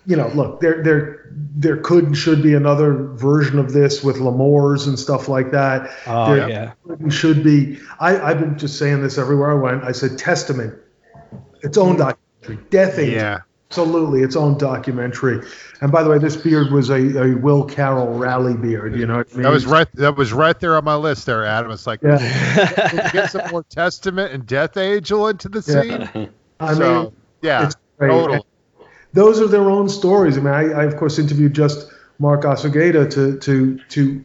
[0.07, 4.19] you know, look, there there there could and should be another version of this with
[4.19, 5.91] L'Amour's and stuff like that.
[6.07, 6.73] oh There yeah
[7.11, 7.79] should be.
[7.99, 9.85] I, I've been just saying this everywhere I went.
[9.85, 10.79] I said Testament,
[11.63, 11.99] its own hmm.
[11.99, 12.67] documentary.
[12.71, 13.39] Death Angel, Yeah.
[13.71, 15.47] Absolutely its own documentary.
[15.81, 18.97] And by the way, this beard was a, a Will Carroll rally beard.
[18.97, 19.43] You know what I mean?
[19.45, 19.87] That was right.
[19.95, 21.71] That was right there on my list there, Adam.
[21.71, 26.09] It's like Yeah, get some more Testament and Death Angel into the Yeah.
[26.09, 26.31] scene.
[26.59, 27.13] I so mean,
[27.43, 28.11] yeah, it's great.
[28.11, 28.45] total.
[29.13, 30.37] those are their own stories.
[30.37, 34.25] I mean, I, I of course interviewed just Mark Osegueda to to to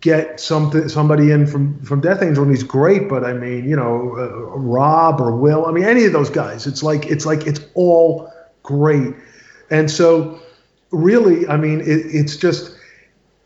[0.00, 3.06] get something somebody in from from Death Angel, and he's great.
[3.10, 5.66] But I mean, you know, uh, Rob or Will.
[5.66, 6.66] I mean, any of those guys.
[6.66, 8.32] It's like it's like it's all
[8.66, 9.14] great.
[9.70, 10.40] And so,
[10.90, 12.76] really, I mean, it, it's just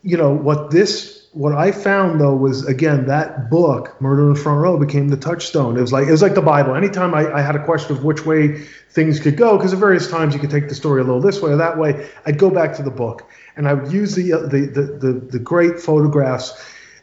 [0.03, 4.39] you know what this what I found though was again that book Murder in the
[4.39, 5.77] Front Row became the touchstone.
[5.77, 6.75] It was like it was like the Bible.
[6.75, 10.09] Anytime I, I had a question of which way things could go, because at various
[10.09, 12.49] times you could take the story a little this way or that way, I'd go
[12.49, 16.53] back to the book and I would use the the the, the, the great photographs,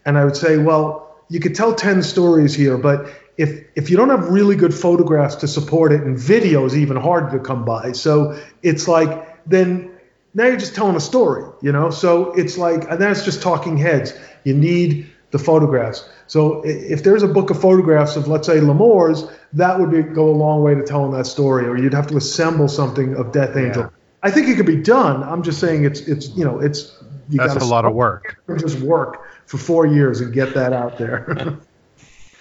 [0.05, 3.09] and I would say, well, you could tell ten stories here, but
[3.39, 6.97] if if you don't have really good photographs to support it, and video is even
[6.97, 7.93] harder to come by.
[7.93, 9.91] So it's like then
[10.35, 11.91] now you're just telling a story, you know.
[11.91, 14.13] So it's like, and that's just talking heads.
[14.45, 16.09] You need the photographs.
[16.27, 19.25] So if there's a book of photographs of, let's say, L'Amour's,
[19.55, 21.67] that would be, go a long way to telling that story.
[21.67, 23.85] Or you'd have to assemble something of Death Angel.
[23.85, 23.89] Yeah.
[24.23, 25.23] I think it could be done.
[25.23, 26.93] I'm just saying it's it's you know it's
[27.29, 28.43] you That's a lot of work.
[28.59, 31.59] Just work for four years and get that out there.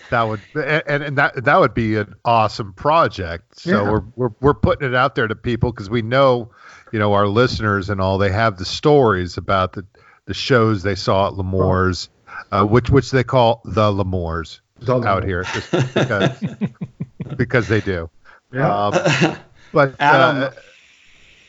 [0.09, 3.59] That would and, and that that would be an awesome project.
[3.59, 3.89] So Yeah.
[3.91, 6.49] we're, we're we're putting it out there to people because we know,
[6.91, 9.85] you know, our listeners and all they have the stories about the
[10.25, 12.09] the shows they saw at L'Amour's,
[12.51, 16.43] uh, which which they call the L'Amour's out here just because
[17.37, 18.09] because they do.
[18.53, 18.87] yeah.
[18.87, 19.37] Um,
[19.73, 20.43] but Adam,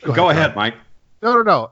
[0.06, 0.74] uh, Go ahead, Mike.
[1.22, 1.70] no, no, no.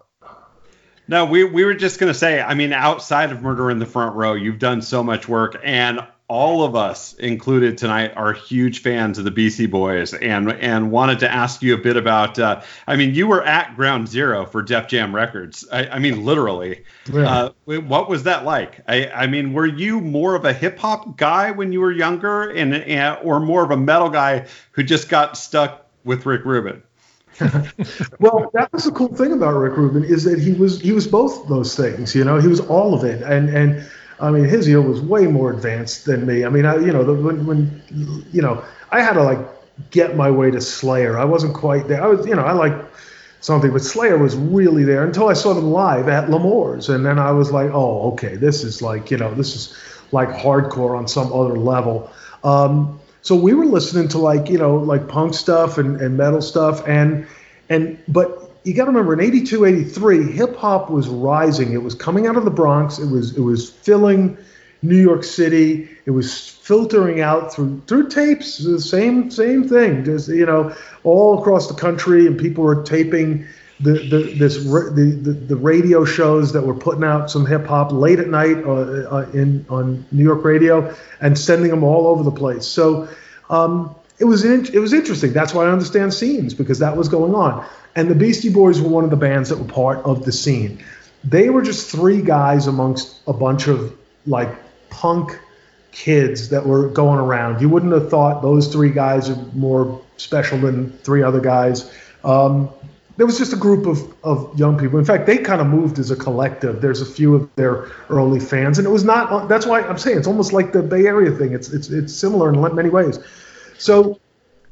[1.09, 2.41] No, we we were just gonna say.
[2.41, 6.01] I mean, outside of Murder in the Front Row, you've done so much work, and
[6.29, 11.21] all of us included tonight are huge fans of the Beastie Boys, and and wanted
[11.21, 12.39] to ask you a bit about.
[12.39, 15.67] Uh, I mean, you were at Ground Zero for Def Jam Records.
[15.71, 16.85] I, I mean, literally.
[17.13, 17.51] Yeah.
[17.67, 18.81] Uh, what was that like?
[18.89, 22.51] I, I mean, were you more of a hip hop guy when you were younger,
[22.51, 26.83] and, and or more of a metal guy who just got stuck with Rick Rubin?
[28.19, 31.07] well, that was the cool thing about Rick Rubin is that he was he was
[31.07, 32.15] both those things.
[32.15, 33.87] You know, he was all of it, and and
[34.21, 36.45] I mean his ear was way more advanced than me.
[36.45, 37.83] I mean, I you know the, when when
[38.33, 39.39] you know I had to like
[39.91, 41.19] get my way to Slayer.
[41.19, 42.03] I wasn't quite there.
[42.03, 42.75] I was you know I like
[43.41, 43.73] something.
[43.73, 47.33] But Slayer was really there until I saw them live at L'Amour's, and then I
[47.33, 49.77] was like, oh, okay, this is like you know, this is
[50.13, 52.11] like hardcore on some other level.
[52.45, 56.41] Um, so we were listening to like you know like punk stuff and, and metal
[56.41, 57.27] stuff and
[57.69, 61.73] and but you got to remember in 82 83 hip hop was rising.
[61.73, 62.99] It was coming out of the bronx.
[62.99, 64.37] It was it was filling
[64.83, 65.89] new york city.
[66.05, 70.05] It was filtering out through through tapes the same same thing.
[70.05, 73.47] Just you know all across the country and people were taping
[73.79, 77.93] the, the this the, the, the radio shows that were putting out some hip hop
[77.93, 82.25] late at night uh, uh, in on New York radio and sending them all over
[82.25, 82.67] the place.
[82.67, 83.09] So
[83.49, 85.33] um, it was in, it was interesting.
[85.33, 87.67] That's why I understand scenes because that was going on.
[87.95, 90.83] And the Beastie Boys were one of the bands that were part of the scene.
[91.25, 93.97] They were just three guys amongst a bunch of
[94.27, 94.49] like
[94.91, 95.39] punk
[95.93, 97.61] kids that were going around.
[97.61, 101.91] You wouldn't have thought those three guys are more special than three other guys.
[102.23, 102.69] Um,
[103.17, 104.99] there was just a group of, of young people.
[104.99, 106.83] In fact, they kind of moved as a collective.
[106.83, 109.49] There's a few of their early fans, and it was not.
[109.49, 111.55] That's why I'm saying it's almost like the Bay Area thing.
[111.55, 113.19] It's it's it's similar in many ways.
[113.79, 114.19] So,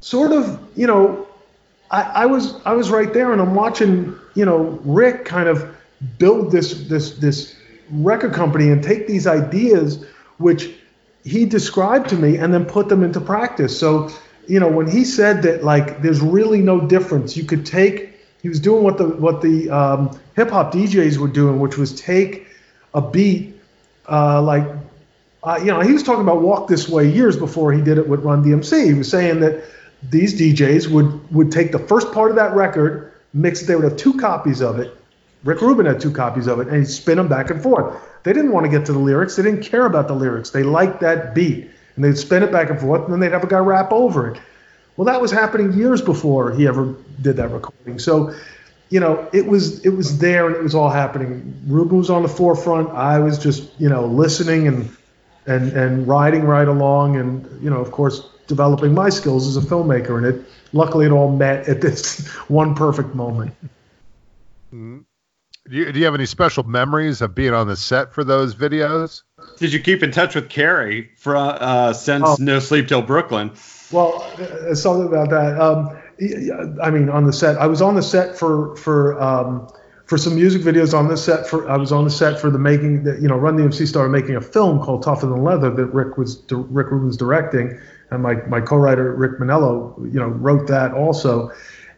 [0.00, 1.26] sort of, you know,
[1.90, 5.76] I, I was I was right there, and I'm watching, you know, Rick kind of
[6.18, 7.56] build this this this
[7.90, 10.04] record company and take these ideas
[10.38, 10.70] which
[11.24, 13.78] he described to me and then put them into practice.
[13.78, 14.10] So,
[14.46, 18.48] you know, when he said that like there's really no difference, you could take he
[18.48, 22.46] was doing what the what the um, hip hop DJs were doing, which was take
[22.92, 23.54] a beat
[24.08, 24.66] uh, like
[25.44, 28.08] uh, you know he was talking about Walk This Way years before he did it
[28.08, 28.86] with Run DMC.
[28.86, 29.64] He was saying that
[30.10, 33.66] these DJs would would take the first part of that record, mix it.
[33.66, 34.96] They would have two copies of it.
[35.44, 38.00] Rick Rubin had two copies of it, and he'd spin them back and forth.
[38.22, 39.36] They didn't want to get to the lyrics.
[39.36, 40.50] They didn't care about the lyrics.
[40.50, 43.44] They liked that beat, and they'd spin it back and forth, and then they'd have
[43.44, 44.40] a guy rap over it.
[44.96, 47.98] Well, that was happening years before he ever did that recording.
[47.98, 48.34] So,
[48.90, 51.60] you know, it was it was there and it was all happening.
[51.66, 52.90] Rubin was on the forefront.
[52.90, 54.88] I was just, you know, listening and
[55.46, 59.66] and and riding right along, and you know, of course, developing my skills as a
[59.66, 60.16] filmmaker.
[60.16, 63.54] And it luckily it all met at this one perfect moment.
[64.72, 65.00] Mm-hmm.
[65.66, 68.54] Do you, do you have any special memories of being on the set for those
[68.54, 69.22] videos?
[69.58, 72.36] Did you keep in touch with Kerry for uh, since oh.
[72.38, 73.50] No Sleep Till Brooklyn?
[73.90, 75.58] Well, uh, something about that.
[75.58, 75.96] Um,
[76.82, 79.68] I mean, on the set, I was on the set for for um,
[80.06, 81.46] for some music videos on the set.
[81.46, 83.04] For I was on the set for the making.
[83.04, 86.16] The, you know, Run DMC started making a film called Tougher Than Leather that Rick
[86.18, 87.78] was Rick Rubin's directing,
[88.10, 91.50] and my my co-writer Rick Menello, you know, wrote that also,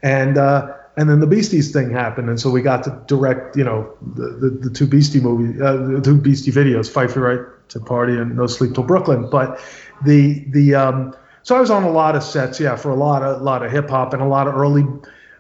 [0.03, 0.39] and.
[0.39, 3.95] Uh, and then the Beasties thing happened, and so we got to direct, you know,
[4.15, 7.81] the, the, the two Beastie movies, uh, the two Beastie videos, Fight for Right to
[7.81, 9.29] Party and No Sleep Till Brooklyn.
[9.29, 9.61] But
[10.07, 13.23] the the um, so I was on a lot of sets, yeah, for a lot
[13.23, 14.87] of a lot of hip hop and a lot of early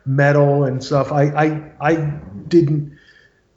[0.04, 1.10] metal and stuff.
[1.10, 2.12] I I, I
[2.48, 2.98] didn't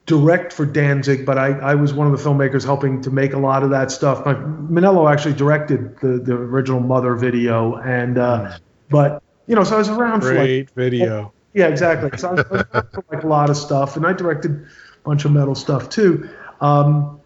[0.05, 3.37] direct for Danzig, but I, I was one of the filmmakers helping to make a
[3.37, 4.25] lot of that stuff.
[4.25, 8.57] My, Menello actually directed the, the original Mother video, and uh,
[8.89, 11.33] but you know, so I was around Great for like video.
[11.53, 12.17] Yeah, exactly.
[12.17, 14.67] So I was, I was for like a lot of stuff, and I directed a
[15.03, 16.29] bunch of metal stuff too.
[16.59, 17.19] Um,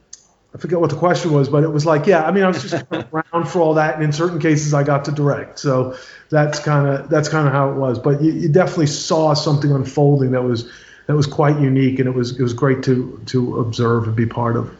[0.54, 2.62] I forget what the question was, but it was like, yeah, I mean, I was
[2.62, 5.58] just around for all that, and in certain cases, I got to direct.
[5.58, 5.98] So
[6.30, 7.98] that's kind of that's kind of how it was.
[7.98, 10.70] But you, you, definitely saw something unfolding that was
[11.08, 14.26] that was quite unique, and it was it was great to to observe and be
[14.26, 14.76] part of.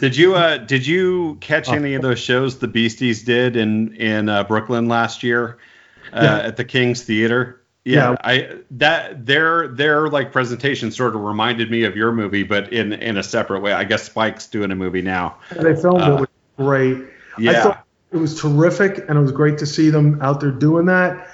[0.00, 4.28] Did you uh did you catch any of those shows the Beasties did in in
[4.28, 5.58] uh, Brooklyn last year
[6.12, 6.38] uh, yeah.
[6.46, 7.60] at the King's Theater?
[7.84, 12.42] Yeah, yeah, I that their their like presentation sort of reminded me of your movie,
[12.42, 13.72] but in in a separate way.
[13.72, 15.38] I guess Spike's doing a movie now.
[15.52, 17.04] They filmed uh, it was great.
[17.38, 17.50] Yeah.
[17.50, 20.86] I thought it was terrific, and it was great to see them out there doing
[20.86, 21.28] that.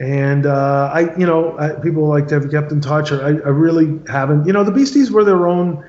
[0.00, 3.10] And uh, I, you know, I, people like to have kept in touch.
[3.10, 4.46] I, I really haven't.
[4.46, 5.84] You know, the Beasties were their own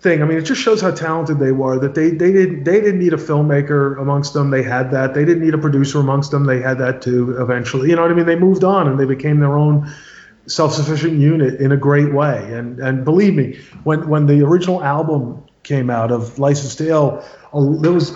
[0.00, 0.22] thing.
[0.22, 1.78] I mean, it just shows how talented they were.
[1.78, 4.50] That they they didn't they didn't need a filmmaker amongst them.
[4.50, 5.14] They had that.
[5.14, 6.44] They didn't need a producer amongst them.
[6.44, 7.40] They had that too.
[7.40, 8.26] Eventually, you know what I mean.
[8.26, 9.90] They moved on and they became their own
[10.46, 12.52] self-sufficient unit in a great way.
[12.52, 17.24] And and believe me, when when the original album came out of License to Ill,
[17.80, 18.14] there was.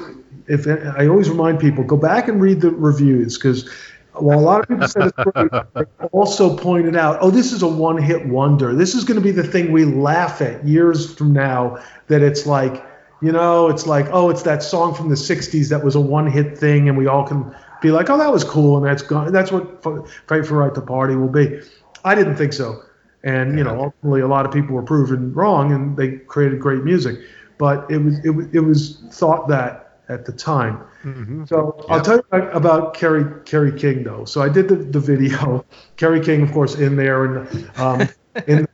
[0.48, 3.70] If I always remind people, go back and read the reviews because
[4.14, 5.50] well, a lot of people said it's great.
[5.74, 8.74] They also pointed out, oh, this is a one-hit wonder.
[8.74, 11.78] This is going to be the thing we laugh at years from now.
[12.08, 12.84] That it's like,
[13.22, 16.58] you know, it's like, oh, it's that song from the '60s that was a one-hit
[16.58, 19.32] thing, and we all can be like, oh, that was cool, and that's gone.
[19.32, 21.60] That's what "Fight for Right to Party" will be.
[22.04, 22.82] I didn't think so,
[23.22, 26.82] and you know, ultimately, a lot of people were proven wrong, and they created great
[26.82, 27.20] music.
[27.58, 30.80] But it was it, it was thought that at the time.
[31.04, 31.48] Mhm.
[31.48, 34.24] So I'll tell you about, about Kerry Kerry King though.
[34.24, 35.64] So I did the, the video.
[35.96, 38.08] Kerry King, of course, in there, and um,
[38.46, 38.66] in,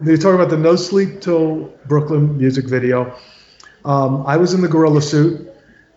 [0.00, 3.14] they talk about the No Sleep Till Brooklyn music video.
[3.84, 5.50] Um, I was in the gorilla suit.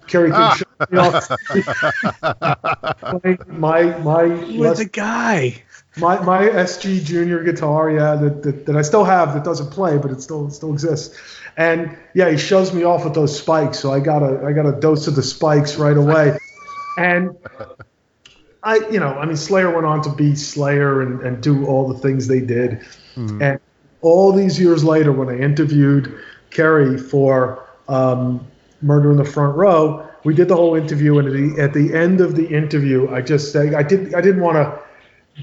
[0.08, 1.30] Kerry King showed me off
[3.22, 4.24] playing my my
[4.58, 5.64] With the guy.
[6.00, 9.98] My my SG Junior guitar, yeah, that, that, that I still have that doesn't play,
[9.98, 11.18] but it still it still exists.
[11.58, 14.66] And yeah, he shows me off with those spikes, so I got a I got
[14.66, 16.38] a dose of the spikes right away.
[16.98, 17.36] And
[18.64, 21.88] I, you know, I mean, Slayer went on to be Slayer and, and do all
[21.88, 22.86] the things they did.
[23.42, 23.60] And
[24.02, 26.20] all these years later, when I interviewed
[26.50, 28.46] Kerry for um,
[28.82, 31.94] Murder in the Front Row, we did the whole interview, and at the, at the
[31.94, 34.87] end of the interview, I just say I did I didn't want to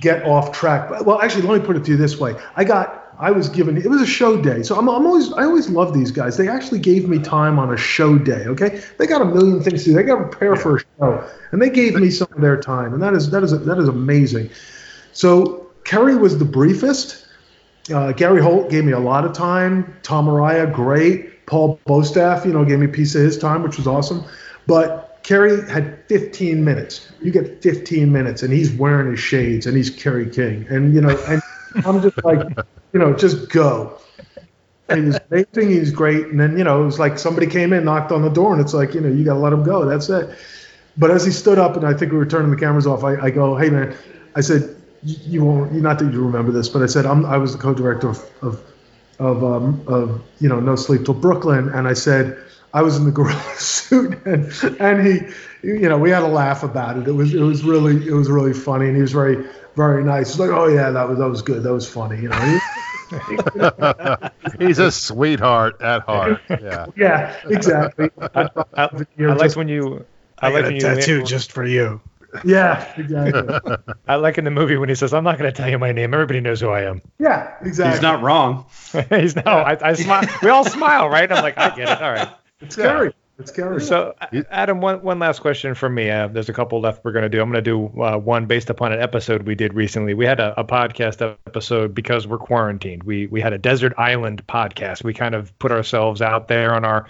[0.00, 0.90] get off track.
[1.04, 3.00] Well, actually, let me put it to you this way: I got.
[3.16, 5.94] I was given it was a show day, so I'm, I'm always I always love
[5.94, 6.36] these guys.
[6.36, 8.44] They actually gave me time on a show day.
[8.46, 9.94] Okay, they got a million things to do.
[9.94, 12.92] They got to prepare for a show, and they gave me some of their time,
[12.92, 14.50] and that is that is that is amazing.
[15.12, 17.26] So Kerry was the briefest.
[17.94, 19.96] Uh, Gary Holt gave me a lot of time.
[20.02, 21.46] Tom Araya, great.
[21.46, 24.24] Paul Bostaph, you know, gave me a piece of his time, which was awesome.
[24.66, 27.10] But Kerry had 15 minutes.
[27.22, 30.66] You get 15 minutes, and he's wearing his shades, and he's Kerry King.
[30.68, 31.42] And you know, and
[31.84, 32.46] I'm just like,
[32.92, 33.98] you know, just go.
[34.90, 35.70] And he was amazing.
[35.70, 36.26] He was great.
[36.26, 38.60] And then you know, it was like somebody came in, knocked on the door, and
[38.60, 39.86] it's like, you know, you got to let him go.
[39.86, 40.36] That's it.
[40.98, 43.16] But as he stood up, and I think we were turning the cameras off, I,
[43.16, 43.96] I go, "Hey man,"
[44.36, 47.38] I said, "You you won't, not that you remember this, but I said I'm, I
[47.38, 48.60] was the co-director of, of,
[49.18, 52.38] of, um, of, you know, No Sleep Till Brooklyn, and I said
[52.74, 55.20] I was in the gorilla suit, and and he,
[55.62, 57.06] you know, we had a laugh about it.
[57.06, 59.46] It was, it was really, it was really funny, and he was very,
[59.76, 60.32] very nice.
[60.32, 62.58] He's like, "Oh yeah, that was, that was good, that was funny," you know.
[64.58, 66.40] He's a sweetheart at heart.
[66.50, 66.86] Yeah.
[66.96, 68.10] yeah, exactly.
[68.20, 68.88] I, I,
[69.20, 70.04] I like when you.
[70.40, 71.24] I, like when you.
[71.24, 72.00] just for you.
[72.44, 73.76] yeah, exactly.
[74.08, 75.92] I like in the movie when he says, "I'm not going to tell you my
[75.92, 76.12] name.
[76.12, 77.92] Everybody knows who I am." Yeah, exactly.
[77.92, 78.66] He's not wrong.
[79.10, 79.42] He's no.
[79.44, 80.24] I, I smile.
[80.42, 81.30] We all smile, right?
[81.30, 82.02] I'm like, I get it.
[82.02, 82.28] All right.
[82.60, 83.14] It's scary.
[83.38, 83.80] It's scary.
[83.80, 84.14] So,
[84.48, 86.08] Adam, one, one last question from me.
[86.08, 87.40] Uh, there's a couple left we're going to do.
[87.40, 90.14] I'm going to do uh, one based upon an episode we did recently.
[90.14, 93.02] We had a, a podcast episode because we're quarantined.
[93.02, 95.02] We we had a desert island podcast.
[95.02, 97.08] We kind of put ourselves out there on our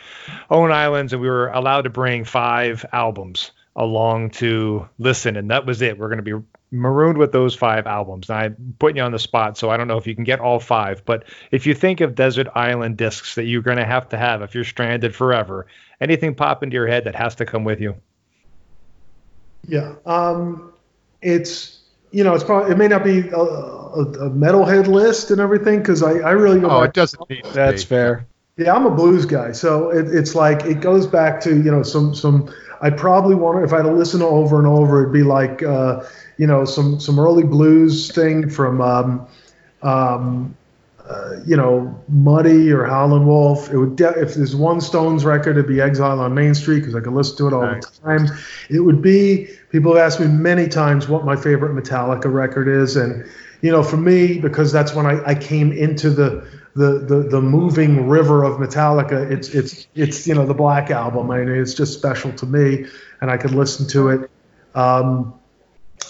[0.51, 5.67] own islands, and we were allowed to bring five albums along to listen, and that
[5.67, 5.99] was it.
[5.99, 8.29] We're going to be marooned with those five albums.
[8.29, 10.41] And I'm putting you on the spot, so I don't know if you can get
[10.41, 11.05] all five.
[11.05, 14.43] But if you think of desert island discs that you're going to have to have
[14.43, 15.67] if you're stranded forever,
[16.01, 17.95] anything pop into your head that has to come with you?
[19.67, 19.95] Yeah.
[20.05, 20.73] Um,
[21.23, 25.41] it's you know it's probably it may not be a, a, a metalhead list and
[25.41, 27.89] everything because I, I really go Oh, it doesn't need to That's be.
[27.89, 28.27] fair.
[28.59, 31.83] yeah I'm a blues guy so it, it's like it goes back to you know
[31.83, 35.13] some some I probably want to if I had to listen over and over it'd
[35.13, 36.03] be like uh,
[36.39, 39.27] you know some some early blues thing from um,
[39.83, 40.57] um,
[41.09, 45.53] uh, you know Muddy or Howlin' Wolf it would de- if there's one Stones record
[45.53, 47.87] it'd be Exile on Main Street because I could listen to it all Nice.
[47.87, 48.27] the time
[48.71, 52.97] it would be people have asked me many times what my favorite Metallica record is
[52.97, 53.25] and
[53.65, 56.47] you know for me because that's when I, I came into the
[56.77, 61.31] the, the the moving river of Metallica it's it's it's you know the Black album
[61.31, 62.85] I mean it's just special to me
[63.23, 64.31] and I could listen to it
[64.75, 65.33] um,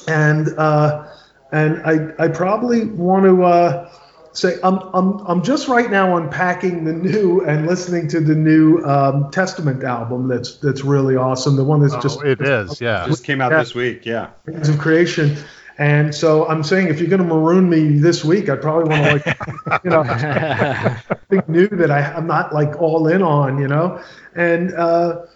[0.09, 1.07] and uh,
[1.53, 3.91] and I I probably want to uh,
[4.33, 8.83] say I'm I'm I'm just right now unpacking the new and listening to the new
[8.85, 13.07] um, Testament album that's that's really awesome the one that's just Oh, it is, yeah.
[13.07, 13.59] Just came out Yeah.
[13.61, 14.05] this week.
[14.05, 14.31] Yeah.
[14.45, 15.37] Titans of creation.
[15.77, 19.25] And so I'm saying, if you're going to maroon me this week, I'd probably want
[19.25, 19.31] to
[19.67, 20.05] like, you know,
[21.09, 24.01] something new that I, I'm not like all in on, you know,
[24.37, 25.27] and uh,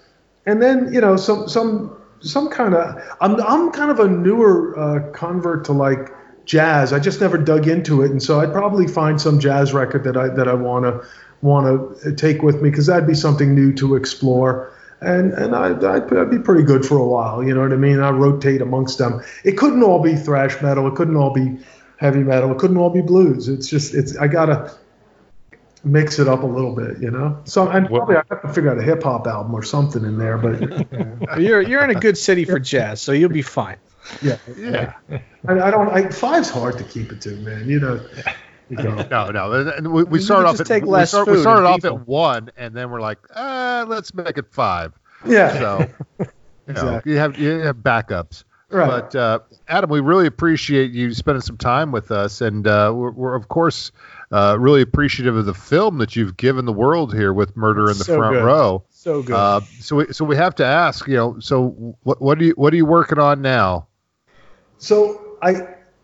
[0.46, 4.78] and then you know some some some kind of I'm I'm kind of a newer
[4.78, 6.10] uh, convert to like
[6.46, 6.92] jazz.
[6.92, 10.16] I just never dug into it, and so I'd probably find some jazz record that
[10.16, 11.06] I that I want to
[11.42, 14.72] want to take with me because that'd be something new to explore.
[15.00, 17.76] And and I'd, I'd, I'd be pretty good for a while, you know what I
[17.76, 18.00] mean?
[18.00, 19.22] I rotate amongst them.
[19.44, 20.88] It couldn't all be thrash metal.
[20.88, 21.58] It couldn't all be
[21.98, 22.50] heavy metal.
[22.50, 23.48] It couldn't all be blues.
[23.48, 24.72] It's just it's I gotta
[25.84, 27.40] mix it up a little bit, you know.
[27.44, 30.04] So and Well- probably I have to figure out a hip hop album or something
[30.04, 30.58] in there, but
[31.20, 33.76] But you're you're in a good city for jazz, so you'll be fine.
[34.22, 34.94] yeah, Yeah.
[35.46, 35.90] I, I don't.
[35.90, 37.68] I, five's hard to keep it to, man.
[37.68, 38.00] You know.
[39.10, 39.52] No, no.
[39.52, 41.98] and- we, we started off at take we, less start- we started off people.
[41.98, 44.92] at one, and then we're like, uh, let's make it five.
[45.26, 45.52] Yeah.
[45.58, 45.78] So
[46.18, 46.26] you, know,
[46.68, 47.12] Exactly.
[47.12, 48.44] you have you have backups.
[48.70, 48.86] Right.
[48.86, 53.12] But uh, Adam, we really appreciate you spending some time with us, and uh, we're,
[53.12, 53.90] we're of course
[54.30, 57.96] uh, really appreciative of the film that you've given the world here with Murder in
[57.96, 58.44] the So Front good.
[58.44, 58.84] Row.
[58.90, 59.34] So good.
[59.34, 62.52] Uh, so we so we have to ask, you know, so what what are you
[62.52, 63.86] what are you working on now?
[64.76, 65.52] So I,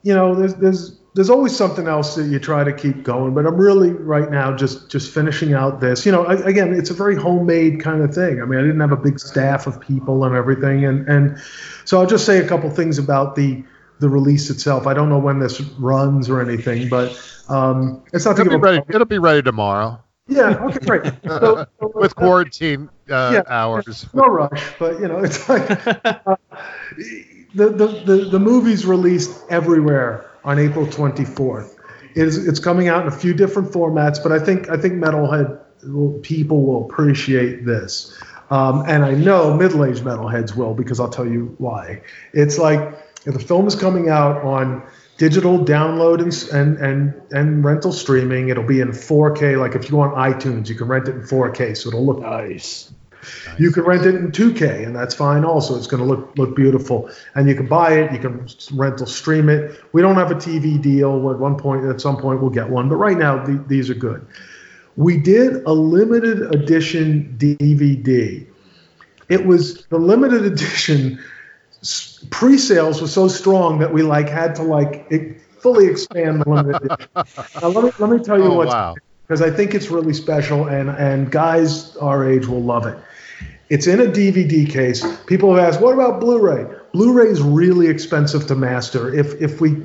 [0.02, 3.46] you know, there's there's there's always something else that you try to keep going, but
[3.46, 6.04] I'm really right now just just finishing out this.
[6.04, 8.42] You know, I, again, it's a very homemade kind of thing.
[8.42, 11.38] I mean, I didn't have a big staff of people and everything, and and
[11.84, 13.62] so I'll just say a couple things about the
[14.00, 14.86] the release itself.
[14.86, 17.16] I don't know when this runs or anything, but
[17.48, 18.82] um, it's not to It'll be ready.
[18.88, 20.64] It'll be ready tomorrow yeah.
[20.64, 21.04] Okay, great.
[21.26, 23.42] So, so, with quarantine uh, Yeah.
[23.46, 24.06] hours.
[24.14, 25.70] no rush, but you know, it's like
[26.06, 26.36] uh,
[27.54, 31.76] the, the the the movie's released everywhere on April 24th.
[32.14, 34.94] It is it's coming out in a few different formats, but I think I think
[34.94, 35.60] metalhead
[36.22, 38.16] people will appreciate this,
[38.50, 42.02] um, and I know middle-aged metalheads will because I'll tell you why.
[42.32, 44.82] It's like the film is coming out on
[45.16, 48.48] digital download and, and and and rental streaming.
[48.48, 49.58] It'll be in 4K.
[49.58, 52.20] Like if you go on iTunes, you can rent it in 4K, so it'll look
[52.20, 52.92] Nice.
[53.58, 55.44] You can rent it in 2K, and that's fine.
[55.44, 58.12] Also, it's going to look look beautiful, and you can buy it.
[58.12, 59.80] You can rental stream it.
[59.92, 61.30] We don't have a TV deal.
[61.30, 63.94] At one point, at some point, we'll get one, but right now, th- these are
[63.94, 64.26] good.
[64.96, 68.46] We did a limited edition DVD.
[69.28, 71.18] It was the limited edition.
[72.30, 76.82] Pre-sales was so strong that we like had to like it, fully expand the limited
[76.82, 77.10] edition.
[77.60, 78.94] Now, let me let me tell you Oh what's wow!
[79.26, 82.98] because I think it's really special, and and guys our age will love it.
[83.68, 85.04] It's in a DVD case.
[85.26, 89.12] People have asked, "What about Blu-ray?" Blu-ray is really expensive to master.
[89.12, 89.82] If if we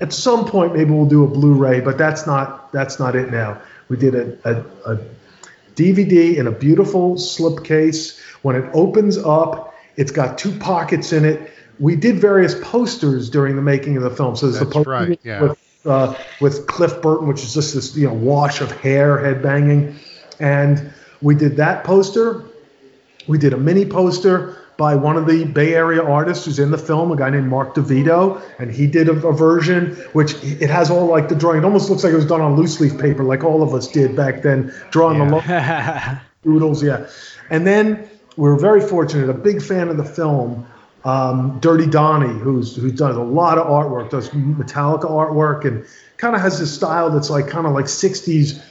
[0.00, 3.60] at some point maybe we'll do a Blu-ray, but that's not that's not it now.
[3.88, 4.98] We did a, a, a
[5.74, 8.20] DVD in a beautiful slipcase.
[8.42, 11.50] When it opens up, it's got two pockets in it.
[11.78, 14.36] We did various posters during the making of the film.
[14.36, 15.42] So there's the That's poster right, yeah.
[15.42, 19.94] with uh, with Cliff Burton, which is just this you know wash of hair headbanging,
[20.38, 22.44] and we did that poster.
[23.28, 26.78] We did a mini poster by one of the Bay Area artists who's in the
[26.78, 30.90] film, a guy named Mark DeVito, and he did a, a version which it has
[30.90, 31.58] all like the drawing.
[31.58, 33.88] It almost looks like it was done on loose leaf paper, like all of us
[33.88, 37.06] did back then, drawing the lo- doodles, yeah.
[37.50, 39.28] And then we were very fortunate.
[39.28, 40.66] A big fan of the film,
[41.04, 45.84] um, Dirty Donnie, who's who does a lot of artwork, does Metallica artwork, and
[46.16, 48.62] kind of has this style that's like kind of like '60s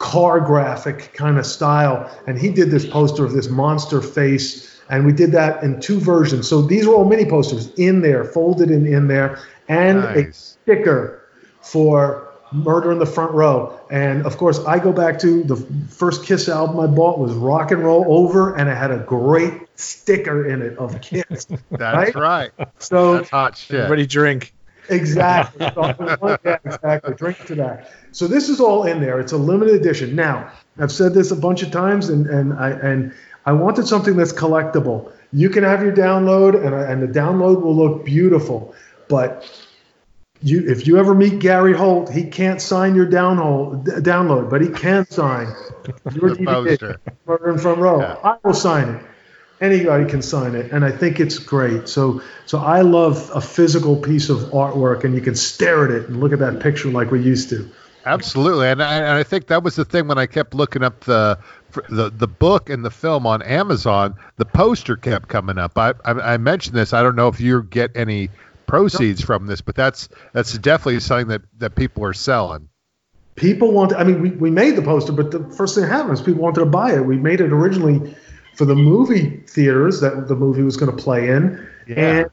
[0.00, 2.10] car graphic kind of style.
[2.26, 6.00] And he did this poster of this monster face, and we did that in two
[6.00, 6.48] versions.
[6.48, 9.38] So these were all mini posters in there, folded in in there,
[9.68, 11.28] and a sticker
[11.60, 13.78] for Murder in the Front Row.
[13.90, 15.56] And of course, I go back to the
[15.88, 19.52] first Kiss album I bought was Rock and Roll Over, and it had a great
[19.78, 21.46] sticker in it of Kiss.
[21.70, 22.50] That's right.
[22.78, 23.76] So That's hot shit.
[23.76, 24.54] Everybody drink.
[24.90, 25.60] Exactly,
[26.44, 27.14] yeah, exactly.
[27.14, 27.90] Drink to that.
[28.12, 29.20] So this is all in there.
[29.20, 30.14] It's a limited edition.
[30.14, 33.12] Now, I've said this a bunch of times, and and I and
[33.46, 35.12] I wanted something that's collectible.
[35.32, 38.74] You can have your download, and and the download will look beautiful,
[39.08, 39.48] but
[40.42, 44.68] you if you ever meet Gary Holt, he can't sign your download, download, but he
[44.68, 45.48] can sign
[46.14, 46.96] your DVD.
[47.26, 48.00] Murder in Front Row.
[48.00, 48.16] Yeah.
[48.24, 49.04] I will sign it.
[49.60, 51.86] Anybody can sign it, and I think it's great.
[51.86, 56.08] So, so I love a physical piece of artwork, and you can stare at it
[56.08, 57.70] and look at that picture like we used to.
[58.06, 61.00] Absolutely, and I, and I think that was the thing when I kept looking up
[61.00, 61.38] the
[61.90, 64.14] the the book and the film on Amazon.
[64.36, 65.76] The poster kept coming up.
[65.76, 66.94] I I, I mentioned this.
[66.94, 68.30] I don't know if you get any
[68.66, 72.68] proceeds from this, but that's that's definitely something that that people are selling.
[73.34, 73.94] People want.
[73.94, 76.42] I mean, we, we made the poster, but the first thing that happened is people
[76.42, 77.04] wanted to buy it.
[77.04, 78.14] We made it originally
[78.60, 82.28] for the movie theaters that the movie was going to play in, and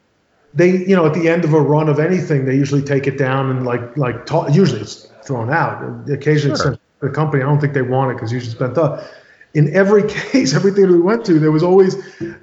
[0.53, 3.17] they, you know, at the end of a run of anything, they usually take it
[3.17, 5.77] down and like like ta- usually it's thrown out.
[6.09, 6.71] Occasionally, it's Sure.
[6.73, 7.41] sent to the company.
[7.43, 9.05] I don't think they want it because usually it's bent up.
[9.53, 11.95] In every case, everything we went to, there was always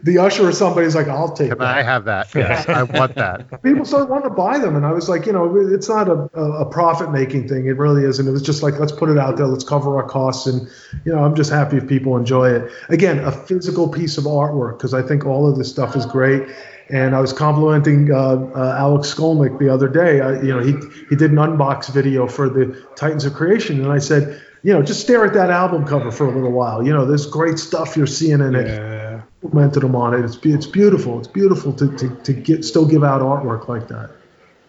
[0.02, 2.34] the usher or somebody's like, "I'll take Can that." I have that?
[2.34, 3.62] Yes, I want that.
[3.62, 6.28] people started wanting to buy them and i was like you know it's not a,
[6.34, 7.66] a, a profit making thing.
[7.66, 8.26] It really isn't.
[8.26, 9.46] It was just like let's put it out there.
[9.46, 10.46] Let's cover our costs.
[10.46, 10.68] And
[11.04, 12.70] you know i'm just happy if people enjoy it.
[12.88, 16.48] Again a physical piece of artwork because i think all of this stuff is great.
[16.90, 20.20] And i was complimenting uh, uh, alex skolnick the other day.
[20.20, 20.72] I, you know he,
[21.08, 24.82] he did an unbox video for the titans of creation and i said you know
[24.82, 26.84] just stare at that album cover for a little while.
[26.84, 28.66] You know there's great stuff you're seeing in it.
[28.66, 29.20] Yeah.
[29.42, 30.24] complimented him on it.
[30.24, 31.18] It's, it's beautiful.
[31.18, 34.10] It's beautiful to, to, to get still give out artwork like that.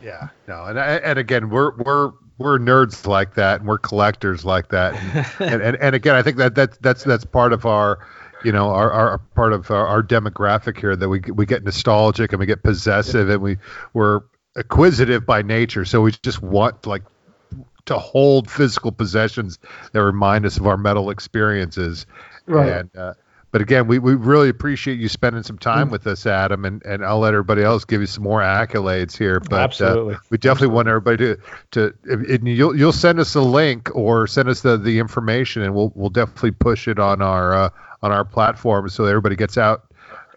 [0.02, 4.68] Yeah, no, and and again, we're we're we're nerds like that, and we're collectors like
[4.70, 8.06] that, and and, and, and again, I think that that that's that's part of our,
[8.44, 12.34] you know, our, our part of our, our demographic here that we we get nostalgic
[12.34, 13.58] and we get possessive and we
[13.94, 14.22] we're
[14.58, 17.04] acquisitive by nature, so we just want like
[17.86, 19.60] to hold physical possessions
[19.92, 22.06] that remind us of our metal experiences,
[22.48, 22.70] Right.
[22.70, 23.14] and uh,
[23.56, 27.06] but again, we, we really appreciate you spending some time with us, Adam, and, and
[27.06, 29.40] I'll let everybody else give you some more accolades here.
[29.40, 30.16] But Absolutely.
[30.16, 31.38] Uh, we definitely want everybody to
[31.72, 35.74] to if, you'll you'll send us a link or send us the, the information, and
[35.74, 37.70] we'll we'll definitely push it on our uh,
[38.04, 39.86] on our platform so everybody gets out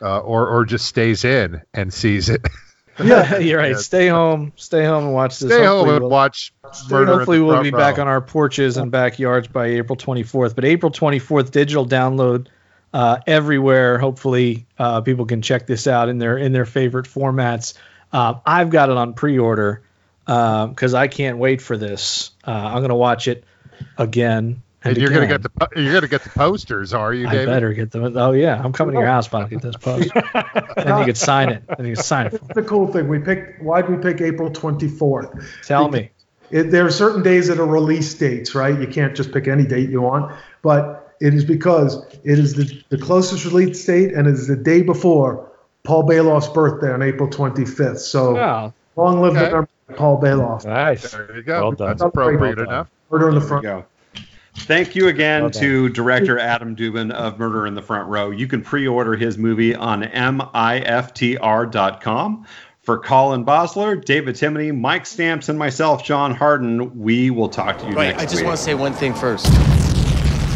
[0.01, 2.47] uh, or or just stays in and sees it.
[3.03, 3.77] Yeah, you're right.
[3.77, 5.53] Stay home, stay home and watch this.
[5.53, 6.53] Stay home and we'll- watch.
[6.91, 7.79] Murder in Hopefully, we'll be Row.
[7.79, 10.55] back on our porches and backyards by April 24th.
[10.55, 12.49] But April 24th, digital download
[12.93, 13.99] uh, everywhere.
[13.99, 17.75] Hopefully, uh, people can check this out in their in their favorite formats.
[18.13, 19.83] Uh, I've got it on pre-order
[20.27, 22.33] because I can't wait for this.
[22.47, 23.45] Uh, I'm going to watch it
[23.97, 24.63] again.
[24.85, 27.73] And And you're gonna get the you're gonna get the posters, are you, I better
[27.73, 28.17] get them.
[28.17, 30.11] Oh yeah, I'm coming to your house, but I'll get this post.
[30.77, 31.65] and you can sign it.
[31.77, 32.39] And you can sign it.
[32.39, 32.51] For me.
[32.55, 33.09] the cool thing.
[33.09, 33.61] We picked.
[33.61, 35.67] Why did we pick April 24th?
[35.67, 36.11] Tell me.
[36.51, 38.79] It, there are certain days that are release dates, right?
[38.79, 40.33] You can't just pick any date you want.
[40.63, 44.57] But it is because it is the, the closest release date and it is the
[44.57, 45.51] day before
[45.83, 47.99] Paul Baloff's birthday on April 25th.
[47.99, 48.73] So Wow.
[48.97, 49.47] long live Okay.
[49.47, 50.65] the memory of Paul Baloff.
[50.65, 51.11] Nice.
[51.13, 51.61] There you go.
[51.61, 51.89] Well done.
[51.89, 52.65] That's appropriate Well done.
[52.67, 52.91] enough.
[53.11, 53.65] Murder in the There front.
[54.61, 54.75] You go.
[54.75, 58.31] Thank you again Well to director Adam Dubin of Murder in the Front Row.
[58.31, 60.47] You can pre-order his movie on miftr.com.
[62.83, 67.91] For Colin Bosler, David Timoney, Mike Stamps, and myself, John Harden, we will talk to
[67.91, 68.47] you Wait, next I just week.
[68.47, 69.45] want to say one thing first.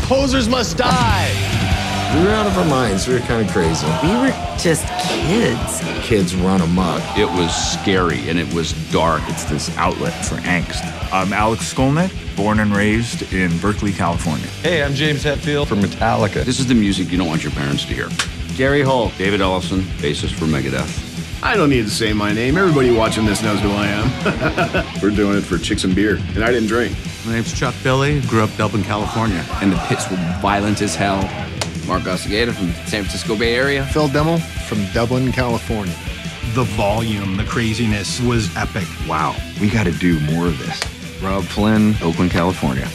[0.09, 1.62] Posers must die!
[2.15, 3.09] We were out of our minds.
[3.09, 3.87] We were kind of crazy.
[4.03, 5.81] We were just kids.
[6.07, 7.01] Kids run amok.
[7.17, 9.23] It was scary and it was dark.
[9.29, 10.83] It's this outlet for angst.
[11.11, 14.47] I'm Alex Skolnick, born and raised in Berkeley, California.
[14.61, 16.45] Hey, I'm James Hetfield from Metallica.
[16.45, 18.11] This is the music you don't want your parents to hear.
[18.59, 21.43] Gary Holt, David Ellefson, bassist for Megadeth.
[21.43, 22.59] I don't need to say my name.
[22.59, 24.87] Everybody watching this knows who I am.
[25.03, 26.95] We're doing it for chicks and beer, and I didn't drink.
[27.25, 28.21] My name's Chuck Billy.
[28.23, 29.45] Grew up Dublin, California.
[29.63, 31.23] And the pits were violent as hell.
[31.93, 33.85] Mark Osegueda from San Francisco Bay Area.
[33.85, 35.93] Phil Demmel from Dublin, California.
[36.55, 38.89] The volume, the craziness was epic.
[39.07, 40.81] Wow, we got to do more of this.
[41.23, 42.89] Rob Flynn, Oakland, California.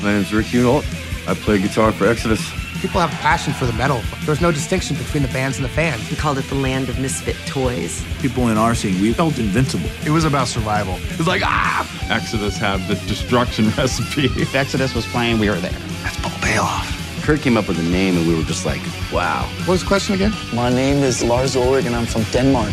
[0.00, 0.84] My name's Rick Hunolt.
[1.28, 2.48] I play guitar for Exodus.
[2.80, 4.00] People have a passion for the metal.
[4.24, 6.08] There's no distinction between the bands and the fans.
[6.08, 8.04] We called it the land of misfit toys.
[8.20, 9.90] People in our scene, we felt invincible.
[10.06, 10.94] It was about survival.
[11.10, 12.08] It was like, ah!
[12.08, 14.26] Exodus had the destruction recipe.
[14.40, 15.72] If Exodus was playing, we were there.
[16.04, 17.03] That's Paul Baloff.
[17.24, 19.50] Kurt came up with a name and we were just like, wow.
[19.60, 20.34] What was the question again?
[20.52, 22.70] My name is Lars Ulrich, and I'm from Denmark.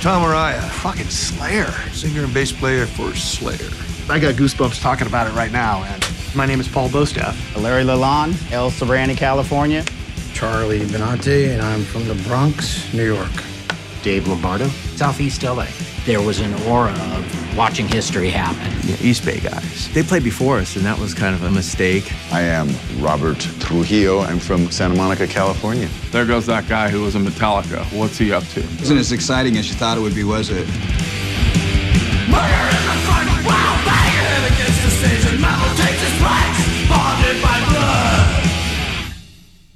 [0.00, 1.70] Tom Araya, fucking Slayer.
[1.92, 3.70] Singer and bass player for Slayer.
[4.08, 6.00] I got goosebumps talking about it right now, man.
[6.34, 7.36] My name is Paul Bostaph.
[7.62, 9.84] Larry Lalonde, El Sobrante, California.
[10.32, 13.32] Charlie Benante, and I'm from the Bronx, New York.
[14.04, 15.66] Dave Lombardo, Southeast LA.
[16.04, 18.70] There was an aura of watching history happen.
[18.86, 19.90] Yeah, East Bay guys.
[19.94, 22.12] They played before us, and that was kind of a mistake.
[22.30, 22.68] I am
[23.02, 24.20] Robert Trujillo.
[24.20, 25.88] I'm from Santa Monica, California.
[26.10, 27.82] There goes that guy who was in Metallica.
[27.98, 28.60] What's he up to?
[28.60, 30.66] Isn't as exciting as you thought it would be, was it?
[32.28, 33.93] Murder in the front row!